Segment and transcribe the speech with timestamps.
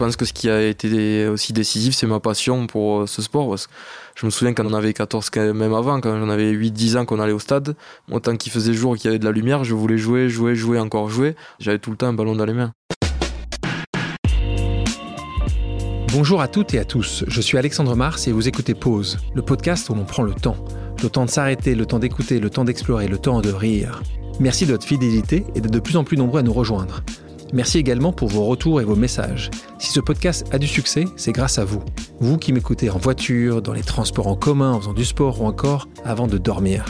[0.00, 3.54] pense que ce qui a été aussi décisif, c'est ma passion pour ce sport.
[4.14, 7.20] je me souviens quand on avait 14, même avant, quand j'en avais 8-10 ans qu'on
[7.20, 7.76] allait au stade,
[8.08, 10.30] moi, tant qu'il faisait jour et qu'il y avait de la lumière, je voulais jouer,
[10.30, 11.36] jouer, jouer, encore jouer.
[11.58, 12.72] J'avais tout le temps un ballon dans les mains.
[16.12, 19.42] Bonjour à toutes et à tous, je suis Alexandre Mars et vous écoutez Pause, le
[19.42, 20.56] podcast où l'on prend le temps.
[21.02, 24.02] Le temps de s'arrêter, le temps d'écouter, le temps d'explorer, le temps de rire.
[24.38, 27.02] Merci de votre fidélité et d'être de plus en plus nombreux à nous rejoindre.
[27.52, 29.50] Merci également pour vos retours et vos messages.
[29.78, 31.82] Si ce podcast a du succès, c'est grâce à vous.
[32.20, 35.46] Vous qui m'écoutez en voiture, dans les transports en commun, en faisant du sport ou
[35.46, 36.84] encore avant de dormir.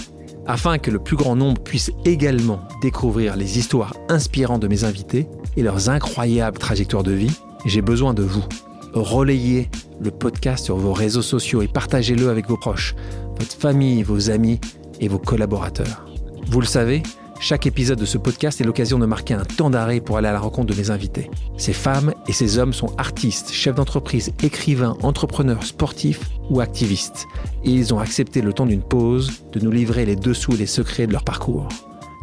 [0.46, 5.28] Afin que le plus grand nombre puisse également découvrir les histoires inspirantes de mes invités
[5.56, 8.44] et leurs incroyables trajectoires de vie, j'ai besoin de vous
[8.92, 12.94] relayez le podcast sur vos réseaux sociaux et partagez-le avec vos proches,
[13.38, 14.60] votre famille, vos amis
[15.00, 16.06] et vos collaborateurs.
[16.46, 17.02] Vous le savez,
[17.40, 20.32] chaque épisode de ce podcast est l'occasion de marquer un temps d'arrêt pour aller à
[20.32, 21.30] la rencontre de mes invités.
[21.56, 27.26] Ces femmes et ces hommes sont artistes, chefs d'entreprise, écrivains, entrepreneurs, sportifs ou activistes.
[27.64, 30.66] Et ils ont accepté le temps d'une pause de nous livrer les dessous et les
[30.66, 31.66] secrets de leur parcours.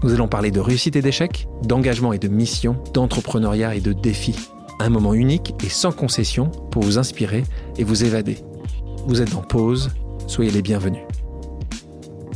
[0.04, 4.38] Nous allons parler de réussite et d'échec, d'engagement et de mission, d'entrepreneuriat et de défis.
[4.80, 7.44] Un moment unique et sans concession pour vous inspirer
[7.78, 8.38] et vous évader.
[9.08, 9.90] Vous êtes en pause,
[10.28, 11.02] soyez les bienvenus.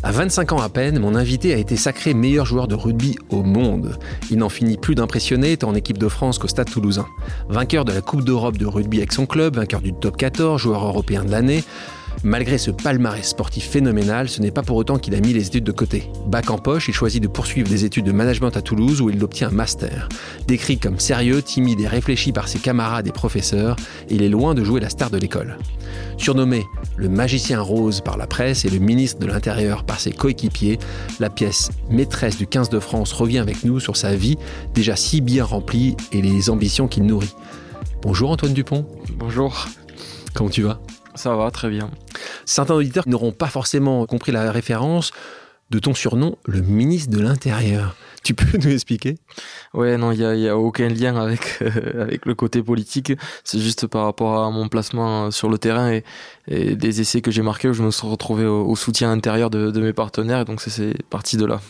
[0.04, 3.44] À 25 ans à peine, mon invité a été sacré meilleur joueur de rugby au
[3.44, 4.00] monde.
[4.32, 7.06] Il n'en finit plus d'impressionner tant en équipe de France qu'au stade toulousain.
[7.50, 10.84] Vainqueur de la Coupe d'Europe de rugby avec son club, vainqueur du top 14, joueur
[10.86, 11.64] européen de l'année,
[12.23, 15.64] Malgré ce palmarès sportif phénoménal, ce n'est pas pour autant qu'il a mis les études
[15.64, 16.09] de côté.
[16.28, 19.23] Bac en poche, il choisit de poursuivre des études de management à Toulouse où il
[19.23, 20.08] obtient un master.
[20.48, 23.76] Décrit comme sérieux, timide et réfléchi par ses camarades et professeurs,
[24.09, 25.58] il est loin de jouer la star de l'école.
[26.18, 26.64] Surnommé
[26.95, 30.78] le magicien rose par la presse et le ministre de l'Intérieur par ses coéquipiers,
[31.20, 34.38] la pièce maîtresse du 15 de France revient avec nous sur sa vie
[34.75, 37.34] déjà si bien remplie et les ambitions qu'il nourrit.
[38.03, 38.86] Bonjour Antoine Dupont.
[39.16, 39.68] Bonjour.
[40.34, 40.80] Comment tu vas?
[41.16, 41.90] Ça va, très bien.
[42.45, 45.12] Certains auditeurs n'auront pas forcément compris la référence
[45.69, 47.96] de ton surnom, le ministre de l'Intérieur.
[48.24, 49.18] Tu peux nous expliquer?
[49.74, 53.14] Ouais, non, il n'y a, a, aucun lien avec, euh, avec le côté politique.
[53.44, 56.04] C'est juste par rapport à mon placement sur le terrain et,
[56.48, 59.94] des essais que j'ai marqués où je me suis retrouvé au, soutien intérieur de, mes
[59.94, 60.42] partenaires.
[60.42, 61.62] Et donc, c'est parti de là.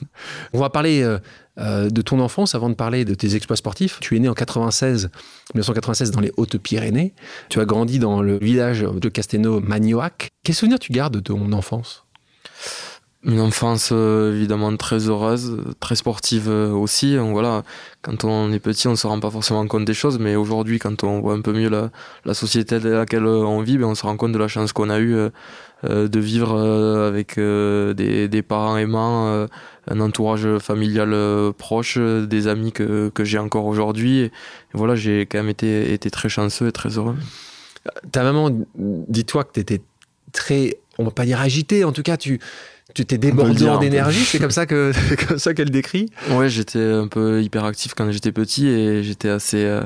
[0.54, 1.20] On va parler euh,
[1.60, 4.00] euh, de ton enfance avant de parler de tes exploits sportifs.
[4.00, 5.10] Tu es né en 96,
[5.54, 7.14] 1996 dans les Hautes-Pyrénées.
[7.50, 10.30] Tu as grandi dans le village de Castelnau-Magnoac.
[10.44, 12.06] Quels souvenirs tu gardes de ton enfance?
[13.24, 17.18] Une enfance euh, évidemment très heureuse, très sportive euh, aussi.
[17.18, 17.64] Voilà,
[18.02, 21.04] quand on est petit, on se rend pas forcément compte des choses, mais aujourd'hui, quand
[21.04, 21.92] on voit un peu mieux la,
[22.26, 24.90] la société dans laquelle on vit, ben, on se rend compte de la chance qu'on
[24.90, 25.16] a eue
[25.84, 29.48] euh, de vivre avec des, des, parents aimants,
[29.88, 31.16] un entourage familial
[31.54, 34.20] proche, des amis que, que j'ai encore aujourd'hui.
[34.20, 34.32] Et,
[34.74, 37.16] voilà, j'ai quand même été, été très chanceux et très heureux.
[38.12, 39.82] Ta maman, dis-toi que tu étais
[40.32, 42.40] très, on va pas dire agité, en tout cas, tu
[42.94, 44.92] tu t'es débordé d'énergie, c'est comme ça que
[45.28, 46.10] comme ça qu'elle décrit.
[46.32, 49.82] Ouais, j'étais un peu hyperactif quand j'étais petit et j'étais assez euh,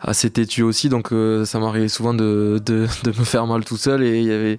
[0.00, 3.76] assez têtu aussi, donc euh, ça m'arrivait souvent de, de, de, me faire mal tout
[3.76, 4.58] seul et il y avait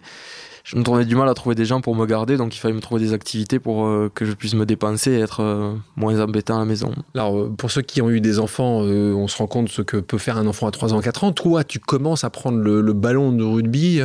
[0.67, 2.73] je me trouvais du mal à trouver des gens pour me garder, donc il fallait
[2.73, 6.19] me trouver des activités pour euh, que je puisse me dépenser et être euh, moins
[6.19, 6.93] embêtant à la maison.
[7.15, 9.95] Alors, euh, pour ceux qui ont eu des enfants, on se rend compte ce que
[9.95, 11.31] peut faire un enfant à 3 ans, 4 ans.
[11.31, 14.01] Toi, tu commences à prendre le, ballon de rugby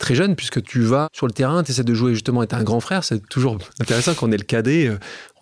[0.00, 2.62] très jeune, puisque tu vas sur le terrain, tu essaies de jouer justement être un
[2.62, 3.04] grand frère.
[3.04, 4.90] C'est toujours intéressant quand on est le cadet.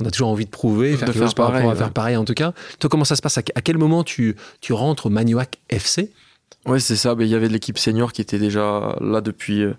[0.01, 2.53] on a toujours envie de prouver, faire, de faire pareil, faire pareil en tout cas.
[2.81, 3.39] Toi, comment ça se passe?
[3.39, 6.11] À quel moment tu, tu rentres au Magnoac FC
[6.69, 7.15] oui, c'est ça.
[7.15, 9.75] Ben, il y avait de l'équipe senior qui était déjà là depuis, euh,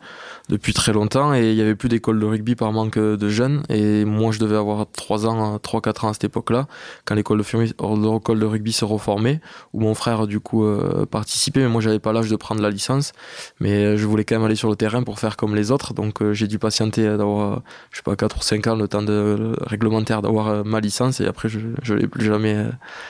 [0.47, 3.63] depuis très longtemps et il n'y avait plus d'école de rugby par manque de jeunes.
[3.67, 6.67] Et moi, je devais avoir 3 ans, 3-4 ans à cette époque-là,
[7.03, 9.41] quand l'école de, rugby se reformait,
[9.73, 11.59] où mon frère, du coup, euh, participait.
[11.59, 13.11] Mais moi, j'avais pas l'âge de prendre la licence.
[13.59, 15.93] Mais euh, je voulais quand même aller sur le terrain pour faire comme les autres.
[15.93, 19.51] Donc, j'ai dû patienter d'avoir, je sais pas, 4 ou 5 ans, le temps de,
[19.59, 21.19] réglementaire d'avoir ma licence.
[21.19, 22.65] Et après, je ne l'ai plus jamais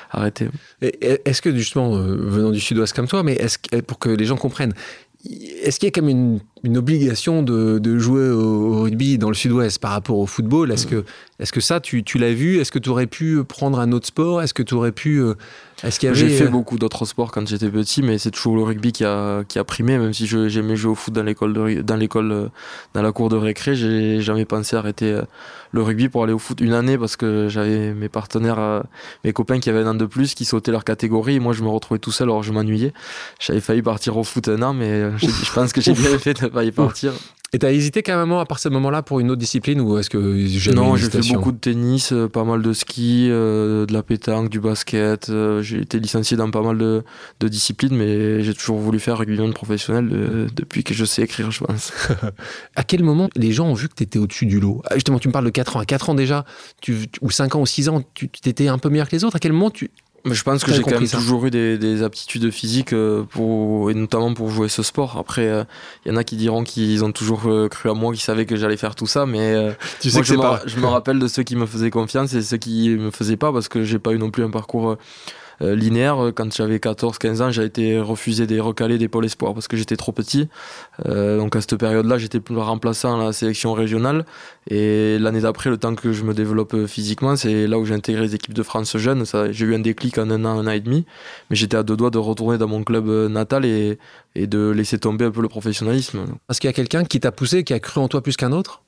[0.10, 0.50] arrêté.
[0.82, 4.74] Est-ce que, justement, venant du sud-ouest comme toi, mais est-ce pour que les gens comprennent,
[5.64, 9.30] est-ce qu'il y a quand même une, une obligation de, de, jouer au, rugby dans
[9.30, 10.72] le sud-ouest par rapport au football?
[10.72, 11.04] Est-ce que,
[11.40, 12.60] est que ça, tu, tu l'as vu?
[12.60, 14.42] Est-ce que tu aurais pu prendre un autre sport?
[14.42, 15.22] Est-ce que tu aurais pu.
[15.83, 18.91] Euh, J'ai fait euh, beaucoup d'autres sports quand j'étais petit, mais c'est toujours le rugby
[18.91, 22.31] qui a, qui a primé, même si j'aimais jouer au foot dans l'école, dans l'école,
[22.31, 22.47] euh,
[22.95, 23.75] dans la cour de récré.
[23.75, 25.21] J'ai jamais pensé arrêter
[25.71, 28.83] le rugby pour aller au foot une année parce que j'avais mes partenaires,
[29.24, 31.35] mes copains qui avaient un an de plus, qui sautaient leur catégorie.
[31.35, 32.94] Et moi, je me retrouvais tout seul, alors je m'ennuyais.
[33.39, 36.47] J'avais failli partir au foot un an, mais je pense que j'ai bien fait de
[36.47, 37.13] pas y partir.
[37.54, 39.98] Et t'as hésité quand même à partir de ce moment-là pour une autre discipline ou
[39.98, 43.94] est-ce que Non, j'ai fait beaucoup de tennis, euh, pas mal de ski, euh, de
[43.94, 45.30] la pétanque, du basket.
[45.30, 47.04] Euh, j'ai été licencié dans pas mal de,
[47.40, 51.64] de disciplines, mais j'ai toujours voulu faire rugbyman professionnel depuis que je sais écrire, je
[51.64, 51.94] pense.
[52.76, 54.82] à quel moment les gens ont vu que tu étais au-dessus du lot?
[54.86, 55.80] Ah, Justement, tu me parles de 4 ans.
[55.80, 56.44] À 4 ans déjà,
[56.82, 59.38] tu, ou 5 ans ou 6 ans, tu étais un peu meilleur que les autres.
[59.38, 59.90] À quel moment tu,
[60.33, 64.33] je pense que j'ai quand même toujours eu des, aptitudes physiques euh, pour, et notamment
[64.33, 65.18] pour jouer ce sport.
[65.18, 65.63] Après, il euh,
[66.06, 68.56] y en a qui diront qu'ils ont toujours euh, cru à moi, qu'ils savaient que
[68.56, 70.62] j'allais faire tout ça, mais tu sais que je, me, pas...
[70.65, 73.51] je me rappelle de ceux qui me faisaient confiance et ceux qui me faisaient pas
[73.51, 74.97] parce que j'ai pas eu non plus un parcours euh,
[75.62, 76.31] linéaire.
[76.36, 79.98] Quand j'avais 14-15 ans, j'ai été refusé des recalés des pôles espoirs parce que j'étais
[79.98, 80.50] trop petit.
[81.06, 84.25] Euh, donc à cette période-là, j'étais plus remplaçant à la sélection régionale.
[84.69, 88.21] Et l'année d'après, le temps que je me développe physiquement, c'est là où j'ai intégré
[88.21, 89.24] les équipes de France jeunes.
[89.51, 91.06] J'ai eu un déclic en un an, un an et demi.
[91.50, 93.98] Mais j'étais à deux doigts de retourner dans mon club natal et,
[94.36, 96.25] et de laisser tomber un peu le professionnalisme.
[96.48, 98.51] Parce qu'il y a quelqu'un qui t'a poussé, qui a cru en toi plus qu'un
[98.51, 98.83] autre?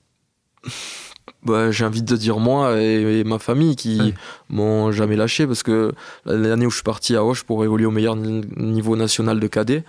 [1.44, 4.14] Bah, j'ai envie de dire moi et, ma famille qui
[4.50, 5.92] m'ont jamais lâché parce que
[6.26, 9.84] l'année où je suis parti à Hoche pour évoluer au meilleur niveau national de cadet,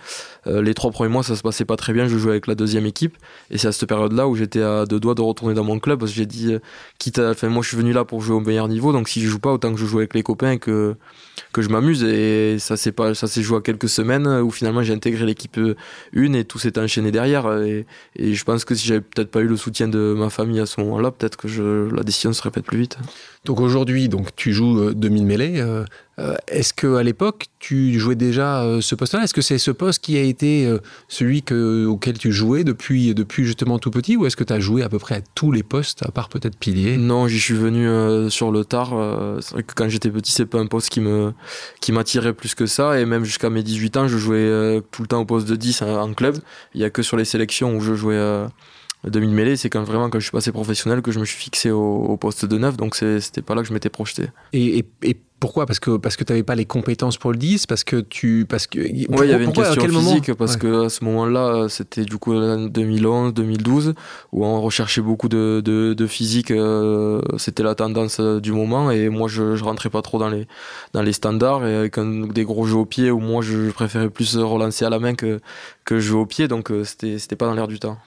[0.47, 2.55] euh, les trois premiers mois ça se passait pas très bien, je jouais avec la
[2.55, 3.17] deuxième équipe.
[3.49, 5.99] Et c'est à cette période-là où j'étais à deux doigts de retourner dans mon club
[5.99, 6.59] parce que j'ai dit euh,
[6.97, 8.91] quitte à, enfin moi je suis venu là pour jouer au meilleur niveau.
[8.93, 10.95] Donc si je joue pas autant que je joue avec les copains que
[11.53, 12.03] que je m'amuse.
[12.03, 15.59] Et ça s'est pas ça s'est joué à quelques semaines où finalement j'ai intégré l'équipe
[16.15, 17.51] 1 et tout s'est enchaîné derrière.
[17.63, 17.85] Et,
[18.15, 20.65] et je pense que si j'avais peut-être pas eu le soutien de ma famille à
[20.65, 22.97] ce moment-là peut-être que je, la décision se répète plus vite.
[23.43, 25.59] Donc aujourd'hui, donc tu joues 2000 euh, mêlées.
[25.59, 25.83] Euh,
[26.19, 29.23] euh, est-ce que à l'époque tu jouais déjà ce poste-là?
[29.23, 30.71] Est-ce que c'est ce poste qui a été
[31.07, 34.59] celui que, auquel tu jouais depuis depuis justement tout petit, ou est-ce que tu as
[34.59, 36.97] joué à peu près à tous les postes, à part peut-être pilier?
[36.97, 38.93] Non, j'y suis venu sur le tard.
[38.93, 43.05] vrai que quand j'étais petit, c'est pas un poste qui m'attirait plus que ça, et
[43.05, 46.13] même jusqu'à mes 18 ans, je jouais tout le temps au poste de 10 en
[46.13, 46.37] club.
[46.75, 48.51] Il y a que sur les sélections où je jouais 2000
[49.03, 52.17] mêlées, c'est quand vraiment quand je suis passé professionnel que je me suis fixé au,
[52.17, 54.27] poste de neuf, donc c'était pas là que je m'étais projeté.
[54.53, 55.65] Et, et, pourquoi?
[55.65, 58.67] Parce que parce que t'avais pas les compétences pour le 10, parce que tu parce
[58.67, 62.35] que il y avait une question physique parce que à ce moment-là, c'était du coup
[62.35, 63.95] 2011, 2012
[64.33, 69.09] où on recherchait beaucoup de, de, physique, euh, c'était la tendance euh, du moment et
[69.09, 70.47] moi je, je rentrais pas trop dans les
[70.93, 71.99] dans les standards et avec
[72.33, 75.39] des gros jeux au pied où moi je préférais plus relancer à la main que
[75.85, 77.97] que jouer au pied, donc euh, c'était c'était pas dans l'air du temps.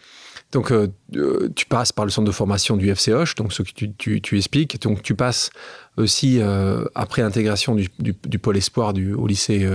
[0.55, 0.87] Donc, euh,
[1.17, 4.81] euh, tu passes par le centre de formation du FCH, donc ce que tu, expliques.
[4.81, 5.51] Donc, tu passes
[5.97, 9.69] aussi, euh, après l'intégration du, pôle espoir du, au lycée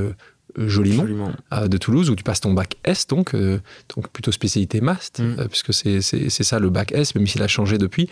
[0.58, 5.48] Jolimont, de Toulouse, où tu passes ton bac S, donc, donc plutôt spécialité MAST, mm.
[5.50, 8.10] puisque c'est ça le bac S, même s'il a changé depuis.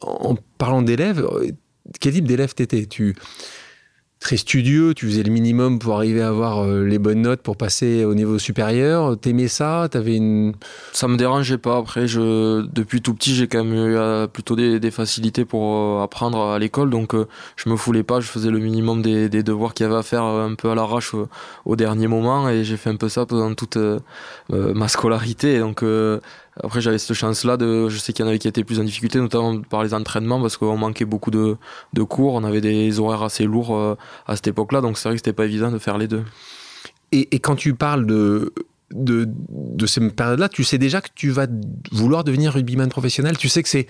[0.00, 1.24] En, parlant d'élèves,
[2.00, 2.86] quel type d'élève t'étais?
[2.86, 3.14] Tu
[4.22, 7.56] très studieux, tu faisais le minimum pour arriver à avoir euh, les bonnes notes pour
[7.56, 9.18] passer au niveau supérieur.
[9.18, 9.88] T'aimais ça?
[9.90, 10.54] T'avais une...
[10.92, 11.76] Ça me dérangeait pas.
[11.76, 16.02] Après, je, depuis tout petit, j'ai quand même eu euh, plutôt des, facilités pour euh,
[16.02, 17.14] apprendre à l'école, donc
[17.56, 18.20] je me foulais pas.
[18.20, 21.14] Je faisais le minimum des, devoirs qu'il y avait à faire un peu à l'arrache
[21.64, 23.78] au, dernier moment, et j'ai fait un peu ça pendant toute
[24.58, 25.58] ma scolarité.
[25.58, 25.82] Donc
[26.60, 28.84] après, j'avais cette chance-là de, je sais qu'il y en avait qui étaient plus en
[28.84, 31.56] difficulté, notamment par les entraînements, parce qu'on manquait beaucoup de,
[31.92, 33.96] de, cours, on avait des horaires assez lourds euh,
[34.26, 36.24] à cette époque-là, donc c'est vrai que c'était pas évident de faire les deux.
[37.10, 38.52] Et, et quand tu parles de,
[38.92, 41.46] de, de ces périodes-là, tu sais déjà que tu vas
[41.90, 43.36] vouloir devenir rugbyman professionnel?
[43.38, 43.86] Tu sais que c'est.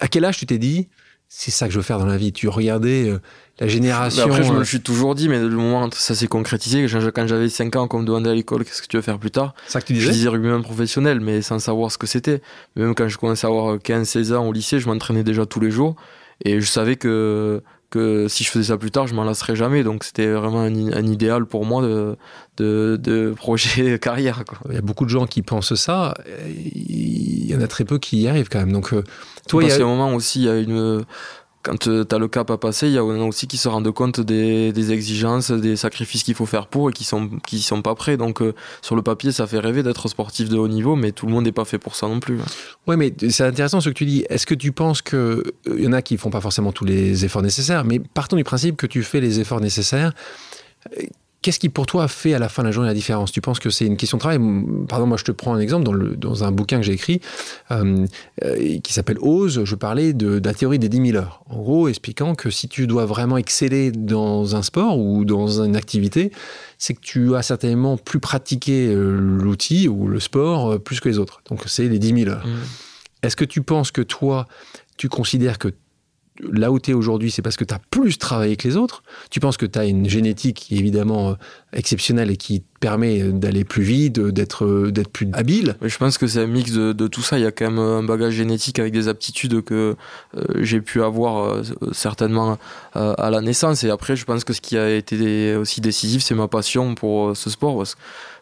[0.00, 0.88] À quel âge tu t'es dit,
[1.28, 3.20] c'est ça que je veux faire dans la vie Tu regardais euh,
[3.58, 4.24] la génération.
[4.24, 7.26] après, je me le suis toujours dit, mais le moment où ça s'est concrétisé, quand
[7.26, 9.54] j'avais 5 ans, qu'on me demandait à l'école qu'est-ce que tu veux faire plus tard,
[9.66, 10.06] ça que tu disais?
[10.06, 12.42] Je disais rugbyman professionnel, mais sans savoir ce que c'était.
[12.76, 15.70] Même quand je commençais à avoir 15-16 ans au lycée, je m'entraînais déjà tous les
[15.70, 15.96] jours
[16.44, 19.84] et je savais que que si je faisais ça plus tard, je m'en lasserais jamais.
[19.84, 22.16] Donc c'était vraiment un, idéal pour moi de,
[22.56, 24.44] de, de projet carrière.
[24.46, 24.58] Quoi.
[24.68, 26.14] Il y a beaucoup de gens qui pensent ça.
[26.48, 28.72] Il y en a très peu qui y arrivent quand même.
[28.72, 29.04] Donc, euh,
[29.48, 31.04] toi, il y a un moment aussi, il y a une
[31.66, 33.90] quand euh, tu as le cap à passer, il y a aussi qui se rendent
[33.90, 38.16] compte des, exigences, des sacrifices qu'il faut faire pour et qui sont sont pas prêts.
[38.16, 41.26] Donc euh, sur le papier, ça fait rêver d'être sportif de haut niveau, mais tout
[41.26, 42.38] le monde n'est pas fait pour ça non plus.
[42.86, 44.24] Ouais, mais c'est intéressant ce que tu dis.
[44.30, 47.24] Est-ce que tu penses que il y en a qui font pas forcément tous les
[47.24, 50.12] efforts nécessaires, mais partons du principe que tu fais les efforts nécessaires
[51.46, 53.30] Qu'est-ce qui pour toi fait à la fin de la journée la différence?
[53.30, 54.40] Tu penses que c'est une question de travail?
[54.88, 57.20] Pardon, moi je te prends un exemple dans, le, dans un bouquin que j'ai écrit
[57.70, 58.04] euh,
[58.44, 59.62] euh, qui s'appelle Ose.
[59.62, 61.44] Je parlais de, la théorie des 10 000 heures.
[61.48, 65.76] En gros, expliquant que si tu dois vraiment exceller dans un sport ou dans une
[65.76, 66.32] activité,
[66.78, 71.20] c'est que tu as certainement plus pratiqué euh, l'outil ou le sport plus que les
[71.20, 71.42] autres.
[71.48, 72.44] Donc c'est les 10 000 heures.
[72.44, 72.56] Mmh.
[73.22, 74.48] Est-ce que tu penses que toi,
[74.96, 75.68] tu considères que
[76.40, 79.02] là où tu es aujourd'hui, c'est parce que tu as plus travaillé que les autres.
[79.30, 81.34] Tu penses que tu as une génétique qui évidemment euh,
[81.72, 85.76] exceptionnelle et qui permet d'aller plus vite, d'être d'être plus habile.
[85.82, 87.38] je pense que c'est un mix de, tout ça.
[87.38, 89.96] Il y a quand même un bagage génétique avec des aptitudes que
[90.36, 91.62] euh, j'ai pu avoir euh,
[91.92, 92.58] certainement
[92.96, 93.84] euh, à la naissance.
[93.84, 97.36] Et après, je pense que ce qui a été aussi décisif, c'est ma passion pour
[97.36, 97.84] ce sport.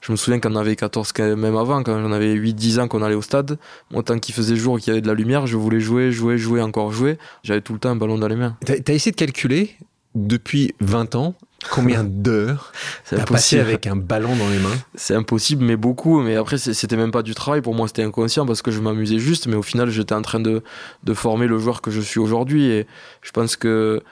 [0.05, 3.15] Je me souviens qu'on avait 14, même avant, quand j'en avais 8-10 ans qu'on allait
[3.15, 3.59] au stade,
[3.91, 6.13] moi, tant qu'il faisait jour et qu'il y avait de la lumière, je voulais jouer,
[6.13, 7.17] jouer, jouer, encore jouer.
[7.43, 8.55] J'avais tout le temps un ballon dans les mains.
[8.67, 9.75] T'as as essayé de calculer
[10.15, 11.35] depuis 20 ans
[11.71, 12.75] combien d'heures
[13.09, 14.77] t'as passé avec un ballon dans les mains?
[14.95, 16.21] C'est impossible, mais beaucoup.
[16.21, 17.63] Mais après, c'était même pas du travail.
[17.63, 19.47] Pour moi, c'était inconscient parce que je m'amusais juste.
[19.47, 20.63] Mais au final, j'étais en train de,
[21.05, 22.67] de former le joueur que je suis aujourd'hui.
[22.67, 22.87] Et
[23.23, 24.03] je pense que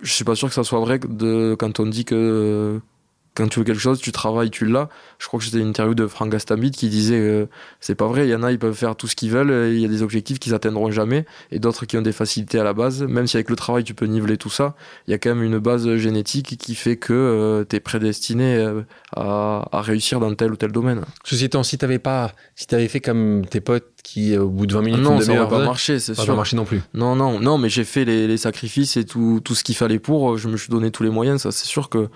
[0.00, 2.80] je suis pas sûr que ça soit vrai de, quand on dit que
[3.34, 4.88] quand tu veux quelque chose, tu travailles, tu l'as.
[5.18, 7.46] Je crois que c'était une interview de Franck Gastambide qui disait euh,
[7.80, 9.80] c'est pas vrai, il y en a, ils peuvent faire tout ce qu'ils veulent, il
[9.80, 12.72] y a des objectifs qu'ils atteindront jamais, et d'autres qui ont des facilités à la
[12.72, 13.02] base.
[13.02, 14.76] Même si avec le travail, tu peux niveler tout ça,
[15.08, 18.56] il y a quand même une base génétique qui fait que euh, tu es prédestiné
[18.56, 18.82] euh,
[19.16, 21.02] à, à, réussir dans tel ou tel domaine.
[21.24, 24.74] Ceci étant, si t'avais pas, si t'avais fait comme tes potes qui, au bout de
[24.74, 26.22] 20 minutes, non, ça n'aurait pas marché, c'est sûr.
[26.22, 26.82] Ça pas marché non plus.
[26.92, 29.98] Non, non, non, mais j'ai fait les, les, sacrifices et tout, tout ce qu'il fallait
[29.98, 30.36] pour.
[30.36, 32.08] Je me suis donné tous les moyens, ça, c'est sûr que euh,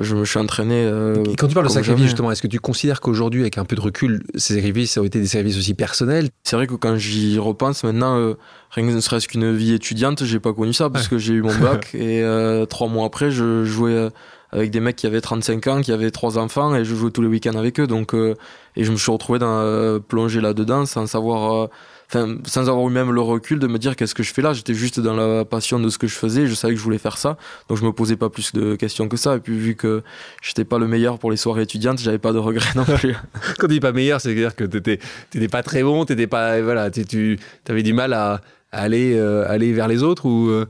[0.00, 0.84] je me suis entraîné.
[0.84, 3.64] Euh, et quand tu parles de sacrifice, justement, est-ce que tu considères qu'aujourd'hui, avec un
[3.64, 6.28] peu de recul, ces sacrifices ont été des services aussi personnels?
[6.44, 8.34] C'est vrai que quand j'y repense maintenant, euh,
[8.70, 11.42] rien que ne serait-ce qu'une vie étudiante, j'ai pas connu ça parce que j'ai eu
[11.42, 12.22] mon bac et
[12.68, 14.08] trois mois après, je jouais
[14.52, 17.22] avec des mecs qui avaient 35 ans, qui avaient trois enfants et je jouais tous
[17.22, 17.86] les week-ends avec eux.
[17.86, 21.68] Donc, et je me suis retrouvé dans, plongé là-dedans sans savoir
[22.08, 24.52] enfin, sans avoir eu même le recul de me dire qu'est-ce que je fais là.
[24.52, 26.46] J'étais juste dans la passion de ce que je faisais.
[26.46, 27.36] Je savais que je voulais faire ça.
[27.68, 29.36] Donc je me posais pas plus de questions que ça.
[29.36, 30.02] Et puis vu que
[30.42, 33.14] j'étais pas le meilleur pour les soirées étudiantes, j'avais pas de regrets non plus.
[33.58, 34.98] Quand tu dis pas meilleur, c'est-à-dire que t'étais,
[35.30, 37.38] t'étais pas très bon, t'étais pas, voilà, tu,
[37.68, 38.40] avais du mal à,
[38.72, 40.66] aller, euh, aller vers les autres ou euh,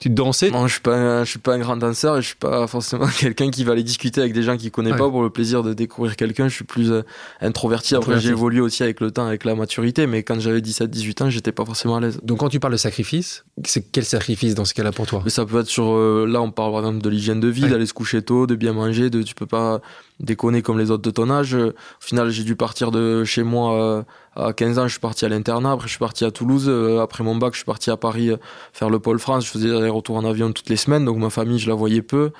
[0.00, 2.36] tu dansais Non, je suis pas, je suis pas un grand danseur et je suis
[2.36, 5.28] pas forcément quelqu'un qui va aller discuter avec des gens qui connaît pas pour le
[5.28, 6.48] plaisir de découvrir quelqu'un.
[6.48, 7.02] Je suis plus euh,
[7.42, 7.94] introverti.
[7.94, 11.30] Après, j'ai évolué aussi avec le temps, avec la maturité, mais quand j'avais 17-18 ans,
[11.30, 12.18] j'étais pas forcément à l'aise.
[12.22, 15.20] Donc, quand tu parles de sacrifice, c'est quel sacrifice dans ce cas-là pour toi?
[15.22, 15.92] Mais Ça peut être sur.
[15.92, 18.54] Euh, là, on parle par exemple de l'hygiène de vie, d'aller se coucher tôt, de
[18.54, 19.82] bien manger, de tu peux pas
[20.18, 21.54] déconner comme les autres de ton âge.
[21.54, 24.02] Au final, j'ai dû partir de chez moi euh,
[24.46, 25.72] à 15 ans, je suis parti à l'internat.
[25.72, 26.66] Après, je suis parti à Toulouse.
[26.68, 28.36] Euh, après mon bac, je suis parti à Paris euh,
[28.72, 29.46] faire le pôle France.
[29.46, 32.02] Je faisais des retours en avion toutes les semaines, donc ma famille, je la voyais
[32.02, 32.32] peu.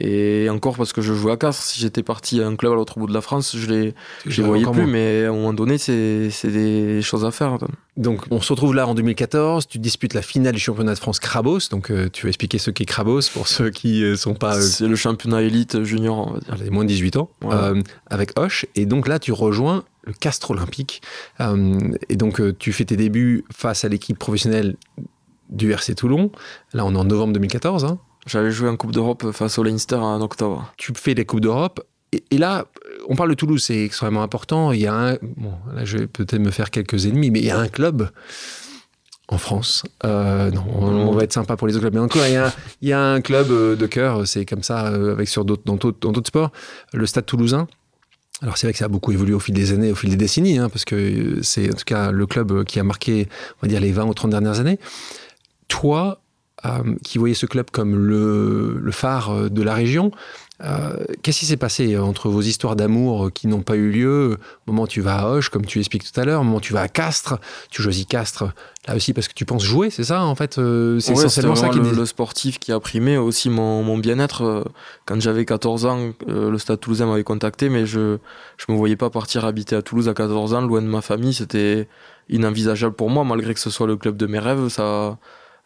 [0.00, 1.62] Et encore parce que je jouais à Castres.
[1.62, 3.94] Si j'étais parti à un club à l'autre bout de la France, je les,
[4.26, 4.86] je les voyais plus.
[4.86, 7.58] Mais à un moment donné, c'est des choses à faire.
[7.96, 9.66] Donc, on se retrouve là en 2014.
[9.66, 11.68] Tu disputes la finale du championnat de France Krabos.
[11.70, 14.60] Donc, tu vas expliquer ce qu'est Krabos pour ceux qui ne sont pas.
[14.60, 16.56] C'est le championnat élite junior, on va dire.
[16.62, 17.30] Les moins de 18 ans.
[17.44, 18.66] Euh, avec Hoche.
[18.74, 21.02] Et donc là, tu rejoins le Castre Olympique.
[21.40, 21.78] Euh,
[22.08, 24.76] et donc, euh, tu fais tes débuts face à l'équipe professionnelle
[25.50, 26.30] du RC Toulon.
[26.72, 27.84] Là, on est en novembre 2014.
[27.84, 27.98] Hein.
[28.28, 30.72] J'avais joué en Coupe d'Europe face au Leinster en octobre.
[30.76, 31.80] Tu fais les Coupes d'Europe.
[32.12, 32.66] Et, là,
[33.08, 34.72] on parle de Toulouse, c'est extrêmement important.
[34.72, 35.14] Il y a un.
[35.36, 38.10] Bon, là, je vais peut-être me faire quelques ennemis, mais il y a un club
[39.28, 39.84] en France.
[40.04, 41.94] non, on, va être sympa pour les autres clubs.
[41.94, 45.64] Mais encore, il y a, un club de cœur, c'est comme ça, avec sur d'autres,
[45.64, 46.50] dans d'autres sports,
[46.94, 47.66] le Stade Toulousain.
[48.40, 50.16] Alors c'est vrai que ça a beaucoup évolué au fil des années, au fil des
[50.16, 53.68] décennies, hein, parce que c'est en tout cas le club qui a marqué, on va
[53.68, 54.78] dire, les 20 ou 30 dernières années.
[55.66, 56.27] Toi, euh,
[57.04, 60.10] qui voyais ce club comme le, le phare de la région,
[60.64, 64.38] euh, qu'est-ce qui s'est passé entre vos histoires d'amour qui n'ont pas eu lieu?
[64.66, 66.56] Au moment où tu vas à Hoche, comme tu expliques tout à l'heure, au moment
[66.56, 67.38] où tu vas à Castres,
[67.70, 68.44] tu choisis Castres
[68.88, 71.68] là aussi parce que tu penses jouer, c'est ça en fait euh, C'est essentiellement ça
[71.68, 74.42] qui le, le sportif qui a primé aussi mon, mon bien-être.
[74.42, 74.64] Euh,
[75.06, 78.18] quand j'avais 14 ans, le Stade Toulousain m'avait contacté, mais je
[78.56, 81.34] je me voyais pas partir habiter à Toulouse à 14 ans, loin de ma famille.
[81.34, 81.86] C'était
[82.28, 84.68] inenvisageable pour moi, malgré que ce soit le club de mes rêves.
[84.68, 85.18] Ça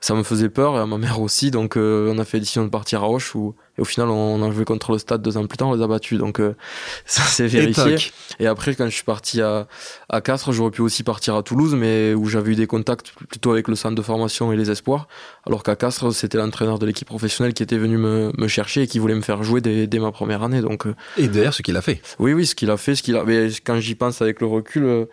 [0.02, 1.50] ça me faisait peur et à ma mère aussi.
[1.50, 4.50] Donc on a fait décision de partir à Hoche où et au final, on a
[4.52, 6.18] joué contre le stade deux ans plus tard, on les a battus.
[6.18, 6.54] Donc euh,
[7.06, 7.96] ça s'est vérifié.
[8.38, 9.66] Et, après, quand je suis parti à,
[10.10, 13.52] à Castres, j'aurais pu aussi partir à Toulouse, mais où j'avais eu des contacts plutôt
[13.52, 15.08] avec le centre de formation et les espoirs.
[15.46, 18.86] Alors qu'à Castres, c'était l'entraîneur de l'équipe professionnelle qui était venu me, me, chercher et
[18.86, 20.60] qui voulait me faire jouer dès, dès ma première année.
[20.60, 22.02] Donc, euh, et d'ailleurs, ce qu'il a fait.
[22.18, 22.94] Oui, oui, ce qu'il a fait.
[22.94, 23.24] Ce qu'il a...
[23.24, 25.06] Mais quand j'y pense avec le recul,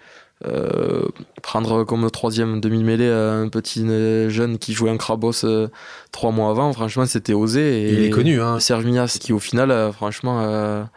[0.46, 1.08] euh, euh,
[1.42, 3.86] prendre comme troisième demi-mêlée un petit
[4.30, 5.68] jeune qui jouait un Krabos euh,
[6.12, 7.84] trois mois avant, franchement, c'était osé.
[7.84, 8.60] Et Il est connu, hein.
[8.60, 10.88] Serge Mias, qui au final, euh, franchement,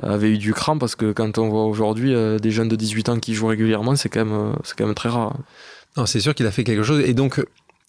[0.00, 3.18] avait eu du cran parce que quand on voit aujourd'hui des jeunes de 18 ans
[3.18, 5.36] qui jouent régulièrement, c'est quand même, c'est quand même très rare.
[5.96, 7.00] Non, c'est sûr qu'il a fait quelque chose.
[7.00, 7.44] Et donc,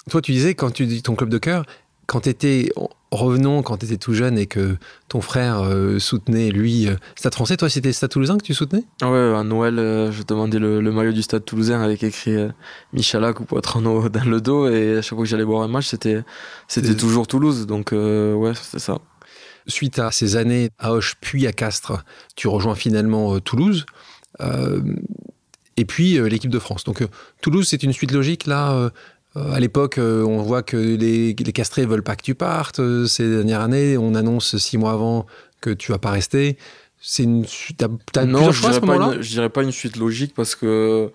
[0.10, 1.66] toi, tu disais, quand tu dis ton club de cœur,
[2.10, 2.72] quand tu étais,
[3.12, 4.78] revenons, quand tu étais tout jeune et que
[5.10, 8.84] ton frère euh, soutenait, lui, euh, Stade français, toi, c'était Stade toulousain que tu soutenais?
[9.04, 12.36] Ah Ouais, à Noël, euh, je demandais le, maillot du Stade toulousain avec écrit
[12.94, 15.86] Michalak ou Poitrano dans le dos et à chaque fois que j'allais boire un match,
[15.86, 16.24] c'était,
[16.68, 17.68] c'était toujours Toulouse.
[17.68, 18.98] Donc, ouais, c'était ça.
[19.68, 22.04] suite à ces années à Hoche puis à Castres,
[22.36, 23.86] tu rejoins finalement Toulouse.
[25.78, 26.86] et puis l'équipe de France.
[26.86, 27.08] Donc
[27.42, 28.90] Toulouse, c'est une suite logique là euh,
[29.36, 32.80] à l'époque, euh, on voit que les, les castrés veulent pas que tu partes.
[32.80, 35.28] Euh, ces dernières années, on annonce six mois avant
[35.62, 36.58] que tu vas pas rester.
[37.00, 37.46] C'est une.
[37.78, 41.12] T'as, non, je dirais, pas une, je dirais pas une suite logique parce que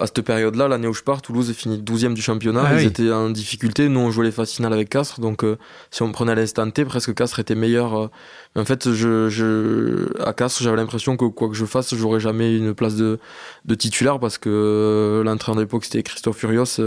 [0.00, 2.64] à cette période-là, l'année où je pars, Toulouse est fini 12e du championnat.
[2.64, 3.88] Ah ils étaient en difficulté.
[3.88, 5.20] Nous, on jouait les phases finales avec Castres.
[5.20, 5.44] Donc,
[5.90, 8.10] si on prenait l'instant T, presque Castres était meilleur.
[8.56, 12.56] en fait, je, je, à Castres, j'avais l'impression que quoi que je fasse, j'aurais jamais
[12.56, 13.18] une place de,
[13.64, 16.80] de titulaire parce que l'entraîneur d'époque, c'était Christophe Furios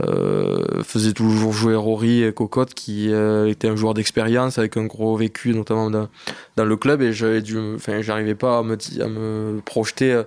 [0.00, 4.84] euh, faisait toujours jouer Rory et Cocotte qui euh, était un joueur d'expérience avec un
[4.84, 6.08] gros vécu notamment dans,
[6.64, 7.02] le club.
[7.02, 10.24] Et j'avais dû enfin j'arrivais pas à me, à me projeter euh,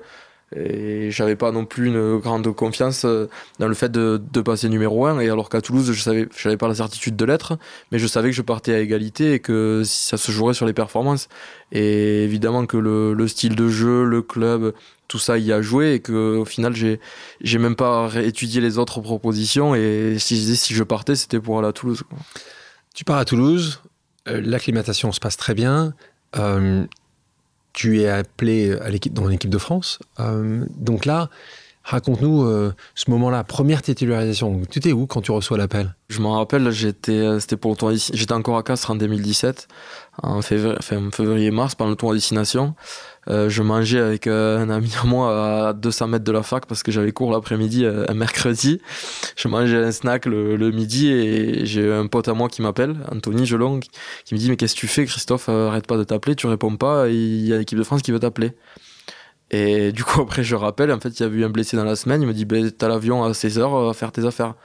[0.55, 3.05] et j'avais pas non plus une grande confiance
[3.59, 6.57] dans le fait de, de passer numéro 1 et alors qu'à Toulouse je savais j'avais
[6.57, 7.59] pas la certitude de l'être
[7.91, 10.73] mais je savais que je partais à égalité et que ça se jouerait sur les
[10.73, 11.27] performances.
[11.71, 14.73] Et évidemment que le, le style de jeu le club
[15.09, 17.01] tout ça y a joué et que au final j'ai
[17.41, 21.59] j'ai même pas étudié les autres propositions et si je si je partais c'était pour
[21.59, 22.03] aller à Toulouse.
[22.93, 23.81] Tu pars à Toulouse,
[24.27, 25.93] euh, l'acclimatation se passe très bien.
[26.37, 26.85] Euh,
[27.73, 29.99] tu es appelé à l'équipe dans l'équipe de France.
[30.19, 31.29] Euh, donc là,
[31.83, 34.61] raconte-nous ce moment-là, première titularisation.
[34.69, 35.95] Tu étais où quand tu reçois l'appel?
[36.09, 39.67] Je m'en rappelle, j'étais c'était pour le tour j'étais encore à Castres en 2017
[40.21, 42.75] en février, février mars pendant le tour à destination.
[43.29, 46.65] Euh, je mangeais avec euh, un ami à moi à 200 mètres de la fac
[46.65, 48.81] parce que j'avais cours l'après-midi euh, un mercredi.
[49.35, 53.45] Je mangeais un snack le, midi et j'ai un pote à moi qui m'appelle, Anthony
[53.45, 53.81] Gelong,
[54.25, 55.49] qui me dit mais qu'est-ce que tu fais Christophe?
[55.49, 58.19] Arrête pas de t'appeler, tu réponds pas, il y a l'équipe de France qui veut
[58.19, 58.53] t'appeler.
[59.51, 61.83] Et du coup après je rappelle, en fait il y a eu un blessé dans
[61.83, 64.55] la semaine, il me dit ben, t'as l'avion à 16h, à faire tes affaires.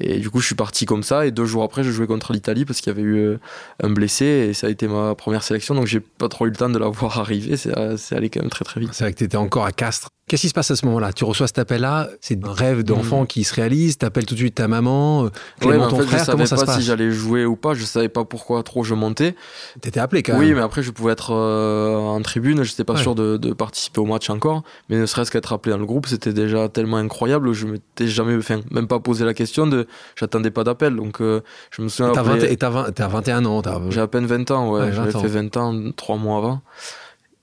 [0.00, 1.26] Et du coup, je suis parti comme ça.
[1.26, 3.38] Et deux jours après, je jouais contre l'Italie parce qu'il y avait eu euh,
[3.82, 4.24] un blessé.
[4.24, 5.74] Et ça a été ma première sélection.
[5.74, 7.56] Donc, j'ai pas trop eu le temps de la voir arriver.
[7.56, 8.90] C'est allé quand même très, très vite.
[8.92, 10.10] C'est vrai que tu étais encore à Castres.
[10.28, 11.12] Qu'est-ce qui se passe à ce moment-là?
[11.12, 13.26] Tu reçois cet appel-là, c'est un rêve d'enfant mm.
[13.28, 15.28] qui se réalise, t'appelles tout de suite ta maman, euh,
[15.60, 16.78] Clément, ouais, ton frère, je savais comment ça pas se passe?
[16.78, 19.36] si j'allais jouer ou pas, je savais pas pourquoi trop je montais.
[19.80, 20.42] T'étais appelé quand même.
[20.42, 24.00] Oui, mais après je pouvais être euh, en tribune, j'étais pas sûr de, de, participer
[24.00, 27.52] au match encore, mais ne serait-ce qu'être appelé dans le groupe, c'était déjà tellement incroyable,
[27.52, 29.75] je m'étais jamais, enfin, même pas posé la question de,
[30.18, 32.12] j'attendais pas d'appel, donc euh, je me souviens.
[32.48, 36.16] Et t'as 21 ans, J'ai à peine 20 ans, ouais, j'avais fait 20 ans, 3
[36.16, 36.62] mois avant.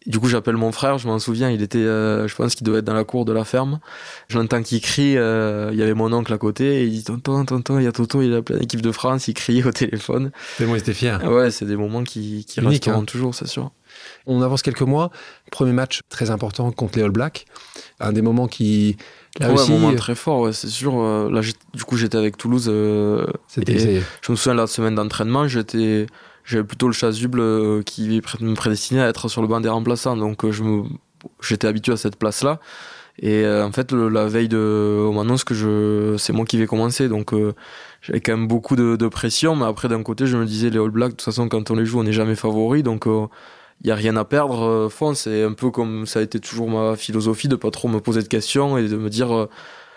[0.05, 2.79] Du coup, j'appelle mon frère, je m'en souviens, il était, euh, je pense qu'il devait
[2.79, 3.79] être dans la cour de la ferme.
[4.27, 7.03] Je l'entends qu'il crie, euh, il y avait mon oncle à côté, et il dit
[7.05, 9.71] Tonton, tonton, il y a Toto, il a plein d'équipe de France, il criait au
[9.71, 10.31] téléphone.
[10.57, 11.23] C'est moi, j'étais fier.
[11.23, 13.05] Ouais, c'est des moments qui, qui resteront hein.
[13.05, 13.71] toujours, c'est sûr.
[14.25, 15.09] On avance quelques mois.
[15.51, 17.45] Premier match très important contre les All Blacks.
[17.99, 18.97] Un des moments qui.
[19.39, 20.93] Là ouais, un moment très fort, ouais, c'est sûr.
[20.99, 21.41] Euh, là,
[21.73, 22.71] du coup, j'étais avec Toulouse.
[23.47, 24.01] C'était.
[24.21, 26.05] Je me souviens, la semaine d'entraînement, j'étais
[26.45, 30.17] j'avais plutôt le chasuble euh, qui me prédestinait à être sur le banc des remplaçants.
[30.17, 30.83] Donc euh, je me,
[31.41, 32.59] j'étais habitué à cette place-là.
[33.19, 36.65] Et euh, en fait, la veille de, on m'annonce que je, c'est moi qui vais
[36.65, 37.07] commencer.
[37.09, 37.33] Donc
[38.01, 39.55] j'avais quand même beaucoup de, de, pression.
[39.55, 41.75] Mais après, d'un côté, je me disais, les All Blacks, de toute façon, quand on
[41.75, 42.83] les joue, on n'est jamais favori.
[42.83, 43.07] Donc
[43.81, 44.87] il n'y a rien à perdre.
[44.89, 47.99] Fond, c'est un peu comme ça a été toujours ma philosophie de pas trop me
[47.99, 49.47] poser de questions et de me dire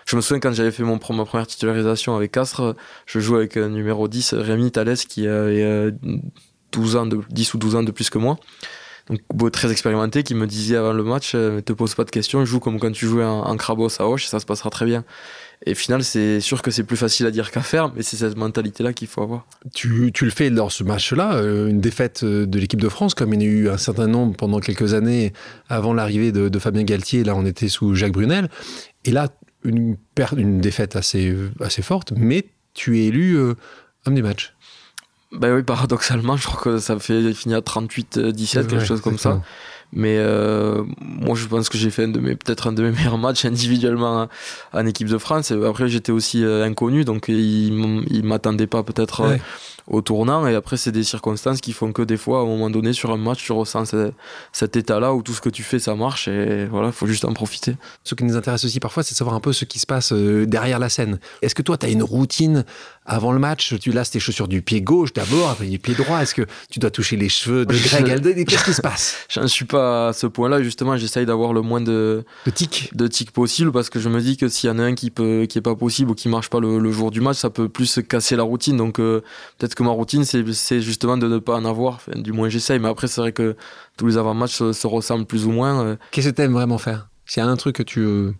[0.06, 3.56] je me souviens quand j'avais fait mon, ma première titularisation avec Castres, je jouais avec
[3.56, 5.92] un numéro 10, Rémi Thalès, qui avait
[6.72, 8.38] 12 euh, ans de, 10 ou 12 ans de plus que moi.
[9.52, 12.60] Très expérimenté, qui me disait avant le match, euh, te pose pas de questions, joue
[12.60, 15.04] comme quand tu jouais en, en Crabos à Hoche, ça se passera très bien.
[15.64, 18.16] Et au final, c'est sûr que c'est plus facile à dire qu'à faire, mais c'est
[18.16, 19.46] cette mentalité-là qu'il faut avoir.
[19.74, 23.32] Tu, tu, le fais dans ce match-là, euh, une défaite de l'équipe de France, comme
[23.32, 25.32] il y en a eu un certain nombre pendant quelques années
[25.68, 27.24] avant l'arrivée de, de, Fabien Galtier.
[27.24, 28.48] Là, on était sous Jacques Brunel.
[29.04, 29.28] Et là,
[29.64, 33.54] une, perte, une défaite assez, assez forte, mais tu es élu euh,
[34.06, 34.54] homme du match.
[35.32, 39.42] Ben oui, paradoxalement, je crois que ça fait finir à 38-17, quelque chose comme ça.
[39.92, 44.28] Mais euh, moi, je pense que j'ai fait peut-être un de mes meilleurs matchs individuellement
[44.72, 45.52] en équipe de France.
[45.52, 49.38] Après, j'étais aussi euh, inconnu, donc il, il m'attendait pas peut-être
[49.86, 50.46] au tournant.
[50.46, 53.10] Et après, c'est des circonstances qui font que des fois, à un moment donné, sur
[53.10, 53.94] un match, tu ressens
[54.52, 56.28] cet état-là où tout ce que tu fais, ça marche.
[56.28, 57.76] Et voilà, il faut juste en profiter.
[58.04, 60.12] Ce qui nous intéresse aussi parfois, c'est de savoir un peu ce qui se passe
[60.12, 61.18] euh, derrière la scène.
[61.42, 62.64] Est-ce que toi, tu as une routine
[63.04, 63.74] avant le match?
[63.80, 66.20] Tu lasses tes chaussures du pied gauche d'abord, après du pied droit.
[66.20, 69.16] Est-ce que tu dois toucher les cheveux de Greg Qu'est-ce qui se passe?
[69.28, 70.62] J'en suis pas à ce point-là.
[70.62, 74.20] Justement, j'essaye d'avoir le moins de, de tics de tics possible parce que je me
[74.20, 76.28] dis que s'il y en a un qui peut, qui est pas possible ou qui
[76.28, 78.76] marche pas le, jour du match, ça peut plus casser la routine.
[78.76, 79.22] Donc euh,
[79.58, 82.00] peut-être que ma routine, c'est justement de ne pas en avoir.
[82.14, 82.78] du moins, j'essaye.
[82.78, 83.56] Mais après, c'est vrai que
[83.96, 85.84] tous les avant-matchs se, ressemblent plus ou moins.
[85.84, 85.96] Euh.
[86.10, 87.08] Qu'est-ce que tu aimes vraiment faire?
[87.26, 88.00] S'il y a un truc que tu.
[88.00, 88.32] Euh,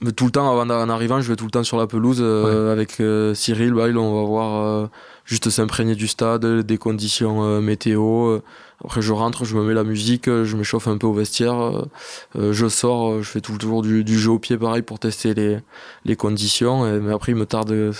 [0.00, 2.22] mais tout le temps, avant, en arrivant, je vais tout le temps sur la pelouse
[2.22, 3.02] avec
[3.34, 3.72] Cyril.
[3.72, 4.90] Bah, on va voir
[5.24, 8.40] juste s'imprégner du stade, des conditions météo.
[8.84, 11.86] Après, je rentre, je me mets la musique, je m'échauffe un peu au vestiaire,
[12.34, 15.58] je sors, je fais toujours du, du, jeu au pied pareil pour tester les,
[16.04, 16.86] les conditions.
[16.86, 17.92] Et, mais après, il me tarde,